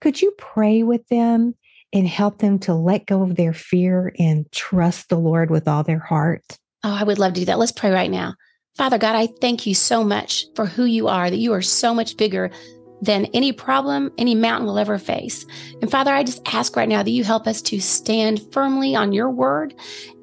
Could 0.00 0.22
you 0.22 0.32
pray 0.38 0.84
with 0.84 1.06
them 1.08 1.56
and 1.94 2.06
help 2.06 2.38
them 2.38 2.58
to 2.58 2.74
let 2.74 3.06
go 3.06 3.22
of 3.22 3.36
their 3.36 3.54
fear 3.54 4.12
and 4.18 4.50
trust 4.52 5.08
the 5.08 5.16
Lord 5.16 5.50
with 5.50 5.66
all 5.68 5.84
their 5.84 6.00
heart? 6.00 6.58
Oh, 6.82 6.92
I 6.92 7.04
would 7.04 7.18
love 7.18 7.32
to 7.34 7.40
do 7.40 7.46
that. 7.46 7.58
Let's 7.58 7.72
pray 7.72 7.90
right 7.90 8.10
now. 8.10 8.34
Father 8.76 8.98
God, 8.98 9.14
I 9.14 9.28
thank 9.40 9.66
you 9.66 9.74
so 9.74 10.02
much 10.02 10.44
for 10.56 10.66
who 10.66 10.84
you 10.84 11.06
are, 11.06 11.30
that 11.30 11.38
you 11.38 11.52
are 11.52 11.62
so 11.62 11.94
much 11.94 12.16
bigger 12.16 12.50
than 13.00 13.26
any 13.26 13.52
problem, 13.52 14.10
any 14.18 14.34
mountain 14.34 14.66
will 14.66 14.78
ever 14.78 14.98
face. 14.98 15.46
And 15.80 15.90
Father, 15.90 16.12
I 16.12 16.24
just 16.24 16.42
ask 16.46 16.74
right 16.76 16.88
now 16.88 17.02
that 17.02 17.10
you 17.10 17.22
help 17.22 17.46
us 17.46 17.62
to 17.62 17.80
stand 17.80 18.40
firmly 18.52 18.96
on 18.96 19.12
your 19.12 19.30
word 19.30 19.74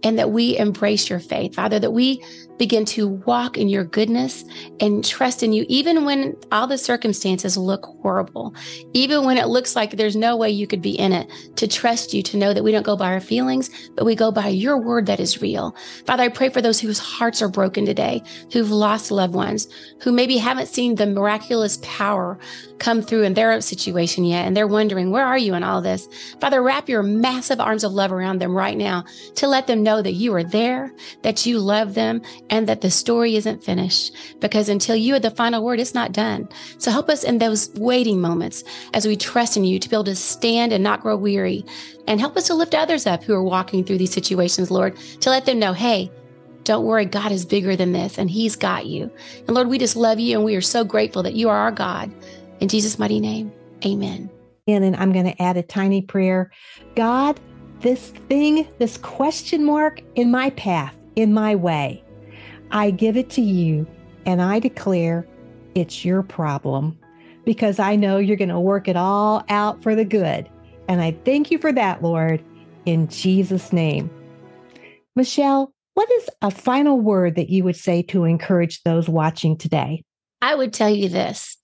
and 0.04 0.18
that 0.18 0.32
we 0.32 0.58
embrace 0.58 1.10
your 1.10 1.20
faith. 1.20 1.56
Father, 1.56 1.80
that 1.80 1.92
we 1.92 2.24
begin 2.58 2.86
to 2.86 3.08
walk 3.08 3.58
in 3.58 3.68
your 3.68 3.84
goodness 3.84 4.46
and 4.80 5.04
trust 5.04 5.42
in 5.42 5.52
you, 5.52 5.66
even 5.68 6.06
when 6.06 6.36
all 6.52 6.68
the 6.68 6.78
circumstances 6.78 7.58
look 7.58 7.86
horrible, 8.02 8.54
even 8.94 9.26
when 9.26 9.38
it 9.38 9.48
looks 9.48 9.76
like 9.76 9.92
there's 9.92 10.16
no 10.16 10.38
way 10.38 10.50
you 10.50 10.68
could 10.68 10.82
be 10.82 10.92
in 10.92 11.12
it, 11.12 11.28
to 11.56 11.68
trust 11.68 12.14
you, 12.14 12.22
to 12.22 12.38
know 12.38 12.54
that 12.54 12.64
we 12.64 12.72
don't 12.72 12.86
go 12.86 12.96
by 12.96 13.12
our 13.12 13.20
feelings, 13.20 13.90
but 13.96 14.06
we 14.06 14.14
go 14.14 14.32
by 14.32 14.48
your 14.48 14.78
word 14.78 15.08
that 15.08 15.20
is 15.20 15.42
real. 15.42 15.76
Father, 16.06 16.22
I 16.22 16.30
pray 16.30 16.50
for 16.50 16.62
those 16.62 16.80
whose 16.80 17.00
hearts 17.00 17.42
are 17.42 17.50
broken 17.50 17.84
today, 17.84 18.22
who've 18.54 18.70
lost 18.70 19.10
loved 19.10 19.34
ones, 19.34 19.68
who 20.00 20.12
maybe 20.12 20.38
haven't 20.38 20.68
seen 20.68 20.96
the 20.96 21.08
miraculous 21.08 21.80
power 21.82 22.38
come 22.78 23.02
through 23.02 23.24
in 23.24 23.34
their 23.34 23.60
situation 23.62 24.24
yet, 24.24 24.46
and 24.46 24.56
they're 24.56 24.68
wondering, 24.68 25.10
where 25.10 25.26
are 25.26 25.38
you 25.38 25.56
in 25.56 25.64
all 25.64 25.82
this? 25.82 26.08
Father, 26.40 26.62
wrap 26.62 26.88
your 26.88 27.02
massive 27.02 27.60
arms 27.60 27.84
of 27.84 27.92
love 27.92 28.12
around 28.12 28.40
them 28.40 28.56
right 28.56 28.78
now 28.78 29.04
to 29.36 29.48
let 29.48 29.66
them 29.66 29.82
know 29.82 29.91
that 30.00 30.12
you 30.12 30.32
are 30.36 30.44
there, 30.44 30.94
that 31.24 31.44
you 31.44 31.58
love 31.58 31.96
them, 31.96 32.22
and 32.52 32.70
that 32.70 32.82
the 32.82 32.92
story 32.92 33.36
isn't 33.36 33.64
finished 33.64 34.16
because 34.40 34.70
until 34.70 34.96
you 34.96 35.16
are 35.16 35.20
the 35.20 35.32
final 35.32 35.64
word, 35.64 35.80
it's 35.80 35.96
not 35.96 36.12
done. 36.12 36.48
So 36.78 36.92
help 36.92 37.10
us 37.10 37.24
in 37.24 37.40
those 37.40 37.72
waiting 37.78 38.22
moments 38.22 38.64
as 38.94 39.08
we 39.08 39.16
trust 39.16 39.58
in 39.58 39.64
you 39.64 39.80
to 39.80 39.90
be 39.90 39.96
able 39.96 40.04
to 40.04 40.16
stand 40.16 40.72
and 40.72 40.84
not 40.84 41.02
grow 41.02 41.18
weary 41.18 41.66
and 42.08 42.20
help 42.20 42.38
us 42.38 42.46
to 42.48 42.54
lift 42.54 42.76
others 42.76 43.08
up 43.08 43.24
who 43.24 43.34
are 43.34 43.44
walking 43.44 43.84
through 43.84 43.98
these 43.98 44.14
situations, 44.14 44.70
Lord, 44.70 44.96
to 45.22 45.32
let 45.32 45.46
them 45.46 45.58
know, 45.58 45.74
hey, 45.74 46.12
don't 46.64 46.86
worry, 46.86 47.06
God 47.06 47.32
is 47.32 47.46
bigger 47.46 47.76
than 47.76 47.92
this 47.92 48.18
and 48.18 48.30
He's 48.30 48.56
got 48.56 48.86
you. 48.86 49.12
And 49.48 49.56
Lord, 49.56 49.68
we 49.68 49.80
just 49.80 49.96
love 49.96 50.20
you 50.20 50.38
and 50.38 50.46
we 50.46 50.56
are 50.56 50.62
so 50.62 50.84
grateful 50.84 51.24
that 51.24 51.34
you 51.34 51.50
are 51.50 51.58
our 51.58 51.72
God. 51.72 52.12
In 52.60 52.68
Jesus' 52.68 53.00
mighty 53.00 53.20
name, 53.20 53.52
amen. 53.84 54.30
And 54.68 54.84
then 54.84 54.96
I'm 54.96 55.12
going 55.12 55.26
to 55.26 55.42
add 55.42 55.58
a 55.58 55.64
tiny 55.64 56.02
prayer 56.02 56.52
God, 56.96 57.40
this 57.82 58.10
thing, 58.30 58.68
this 58.78 58.98
question 58.98 59.66
mark 59.66 60.02
in 60.16 60.32
my 60.32 60.52
path, 60.52 60.96
in 61.16 61.34
my 61.34 61.56
way, 61.56 62.04
I 62.72 62.92
give 62.92 63.18
it 63.18 63.30
to 63.32 63.42
you 63.42 63.88
and 64.26 64.42
I 64.42 64.60
declare 64.60 65.28
it's 65.76 66.06
your 66.06 66.24
problem 66.24 66.98
because 67.44 67.80
I 67.80 67.96
know 67.96 68.18
you're 68.18 68.38
going 68.38 68.50
to 68.50 68.60
work 68.60 68.88
it 68.88 68.96
all 68.96 69.44
out 69.50 69.82
for 69.82 69.96
the 69.96 70.06
good. 70.06 70.50
And 70.88 71.02
I 71.02 71.12
thank 71.26 71.52
you 71.52 71.58
for 71.58 71.72
that, 71.72 72.04
Lord, 72.04 72.44
in 72.86 73.08
Jesus' 73.08 73.74
name. 73.74 74.10
Michelle, 75.16 75.74
what 75.94 76.10
is 76.12 76.30
a 76.42 76.52
final 76.52 77.00
word 77.00 77.36
that 77.36 77.50
you 77.50 77.64
would 77.64 77.76
say 77.76 78.02
to 78.04 78.26
encourage 78.26 78.84
those 78.84 79.10
watching 79.10 79.58
today? 79.58 80.04
I 80.42 80.56
would 80.56 80.74
tell 80.74 80.90
you 80.90 81.10
this 81.10 81.58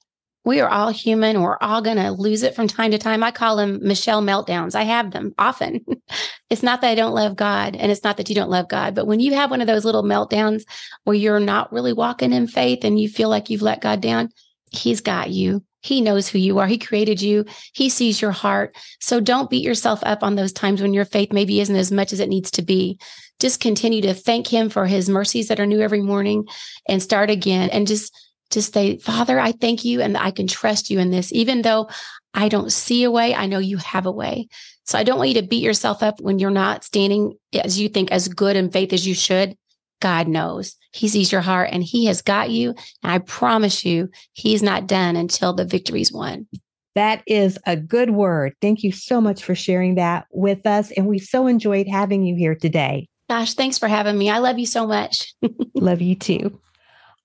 we 0.48 0.62
are 0.62 0.70
all 0.70 0.90
human. 0.90 1.42
We're 1.42 1.58
all 1.60 1.82
going 1.82 1.98
to 1.98 2.12
lose 2.12 2.42
it 2.42 2.56
from 2.56 2.70
time 2.70 2.92
to 2.92 2.98
time. 2.98 3.22
I 3.22 3.32
call 3.32 3.58
them 3.58 3.80
Michelle 3.82 4.22
meltdowns. 4.22 4.76
I 4.76 4.84
have 4.84 5.12
them 5.12 5.36
often. 5.38 5.86
it's 6.50 6.64
not 6.64 6.80
that 6.80 6.90
I 6.90 6.96
don't 6.96 7.14
love 7.14 7.36
God 7.36 7.76
and 7.76 7.92
it's 7.92 8.04
not 8.06 8.16
that 8.16 8.30
you 8.30 8.36
don't 8.36 8.50
love 8.50 8.70
God, 8.70 8.96
but 8.96 9.08
when 9.08 9.20
you 9.20 9.34
have 9.34 9.52
one 9.52 9.60
of 9.60 9.68
those 9.68 9.84
little 9.84 10.04
meltdowns 10.04 10.64
where 11.04 11.18
you're 11.18 11.42
not 11.42 11.74
really 11.74 11.92
walking 11.92 12.32
in 12.32 12.48
faith 12.48 12.86
and 12.86 12.98
you 12.98 13.10
feel 13.10 13.28
like 13.28 13.50
you've 13.50 13.62
let 13.62 13.82
God 13.82 14.00
down, 14.00 14.30
He's 14.72 15.02
got 15.02 15.32
you. 15.32 15.66
He 15.82 16.00
knows 16.00 16.30
who 16.30 16.40
you 16.40 16.60
are. 16.60 16.68
He 16.68 16.78
created 16.78 17.22
you. 17.22 17.44
He 17.74 17.90
sees 17.90 18.22
your 18.22 18.32
heart. 18.32 18.76
So 19.02 19.20
don't 19.20 19.50
beat 19.50 19.64
yourself 19.64 20.00
up 20.04 20.24
on 20.24 20.36
those 20.36 20.54
times 20.54 20.82
when 20.82 20.94
your 20.94 21.06
faith 21.06 21.34
maybe 21.34 21.60
isn't 21.60 21.76
as 21.76 21.92
much 21.92 22.14
as 22.14 22.22
it 22.22 22.30
needs 22.30 22.52
to 22.52 22.62
be. 22.62 23.00
Just 23.40 23.60
continue 23.60 24.02
to 24.02 24.14
thank 24.14 24.48
Him 24.48 24.70
for 24.70 24.86
His 24.86 25.10
mercies 25.10 25.50
that 25.50 25.60
are 25.60 25.66
new 25.66 25.82
every 25.82 26.02
morning 26.02 26.48
and 26.88 27.04
start 27.04 27.30
again 27.30 27.70
and 27.70 27.86
just 27.86 28.14
to 28.52 28.62
say, 28.62 28.98
Father, 28.98 29.40
I 29.40 29.52
thank 29.52 29.84
you 29.84 30.02
and 30.02 30.18
I 30.18 30.32
can 30.32 30.48
trust 30.48 30.90
you 30.90 31.00
in 31.00 31.12
this, 31.12 31.34
even 31.34 31.62
though 31.62 31.90
I 32.34 32.50
don't 32.50 32.72
see 32.72 33.04
a 33.04 33.12
way, 33.12 33.34
I 33.34 33.46
know 33.48 33.60
you 33.60 33.78
have 33.78 34.06
a 34.06 34.12
way. 34.12 34.48
So 34.86 34.98
I 34.98 35.04
don't 35.04 35.18
want 35.18 35.30
you 35.30 35.42
to 35.42 35.48
beat 35.48 35.64
yourself 35.64 36.02
up 36.02 36.22
when 36.22 36.40
you're 36.40 36.50
not 36.50 36.84
standing 36.84 37.38
as 37.54 37.80
you 37.80 37.90
think 37.90 38.12
as 38.12 38.30
good 38.30 38.56
in 38.56 38.72
faith 38.72 38.94
as 38.94 39.06
you 39.06 39.14
should. 39.14 39.58
God 40.00 40.28
knows 40.28 40.76
he 40.94 41.08
sees 41.08 41.32
your 41.32 41.42
heart 41.42 41.70
and 41.72 41.84
he 41.84 42.06
has 42.06 42.22
got 42.22 42.50
you. 42.50 42.70
And 43.04 43.12
I 43.12 43.20
promise 43.20 43.84
you, 43.84 44.10
he's 44.34 44.64
not 44.64 44.88
done 44.88 45.16
until 45.16 45.54
the 45.54 45.66
victory's 45.66 46.12
won. 46.12 46.48
That 46.96 47.22
is 47.28 47.60
a 47.66 47.76
good 47.76 48.12
word. 48.12 48.54
Thank 48.62 48.84
you 48.84 48.92
so 48.92 49.22
much 49.22 49.44
for 49.44 49.54
sharing 49.54 49.96
that 49.96 50.26
with 50.32 50.66
us. 50.66 50.92
And 50.92 51.06
we 51.08 51.20
so 51.20 51.48
enjoyed 51.48 51.88
having 51.88 52.24
you 52.24 52.36
here 52.36 52.56
today. 52.56 53.08
Gosh, 53.30 53.54
thanks 53.54 53.78
for 53.78 53.88
having 53.88 54.18
me. 54.18 54.30
I 54.30 54.40
love 54.40 54.58
you 54.58 54.66
so 54.66 54.88
much. 54.88 55.34
love 55.76 56.02
you 56.02 56.16
too. 56.16 56.60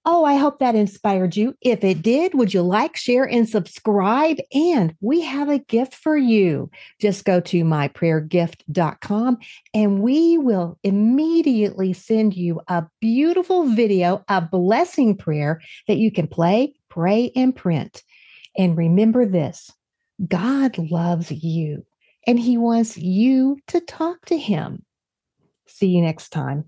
Oh, 0.04 0.24
I 0.24 0.34
hope 0.34 0.58
that 0.58 0.74
inspired 0.74 1.36
you. 1.36 1.54
If 1.60 1.84
it 1.84 2.02
did, 2.02 2.34
would 2.34 2.52
you 2.52 2.62
like, 2.62 2.96
share, 2.96 3.22
and 3.22 3.48
subscribe? 3.48 4.38
And 4.52 4.96
we 5.00 5.20
have 5.20 5.48
a 5.48 5.60
gift 5.60 5.94
for 5.94 6.16
you. 6.16 6.70
Just 7.00 7.24
go 7.24 7.40
to 7.40 7.62
myprayergift.com 7.62 9.38
and 9.72 10.02
we 10.02 10.38
will 10.38 10.76
immediately 10.82 11.92
send 11.92 12.34
you 12.34 12.60
a 12.66 12.84
beautiful 13.00 13.64
video, 13.64 14.24
a 14.28 14.40
blessing 14.40 15.16
prayer 15.16 15.60
that 15.86 15.98
you 15.98 16.10
can 16.10 16.26
play, 16.26 16.74
pray, 16.88 17.30
and 17.36 17.54
print. 17.54 18.02
And 18.58 18.76
remember 18.76 19.24
this 19.24 19.70
God 20.26 20.78
loves 20.78 21.30
you 21.30 21.86
and 22.26 22.40
he 22.40 22.56
wants 22.58 22.98
you 22.98 23.58
to 23.68 23.80
talk 23.80 24.24
to 24.26 24.36
him. 24.36 24.84
See 25.66 25.88
you 25.88 26.02
next 26.02 26.30
time. 26.30 26.64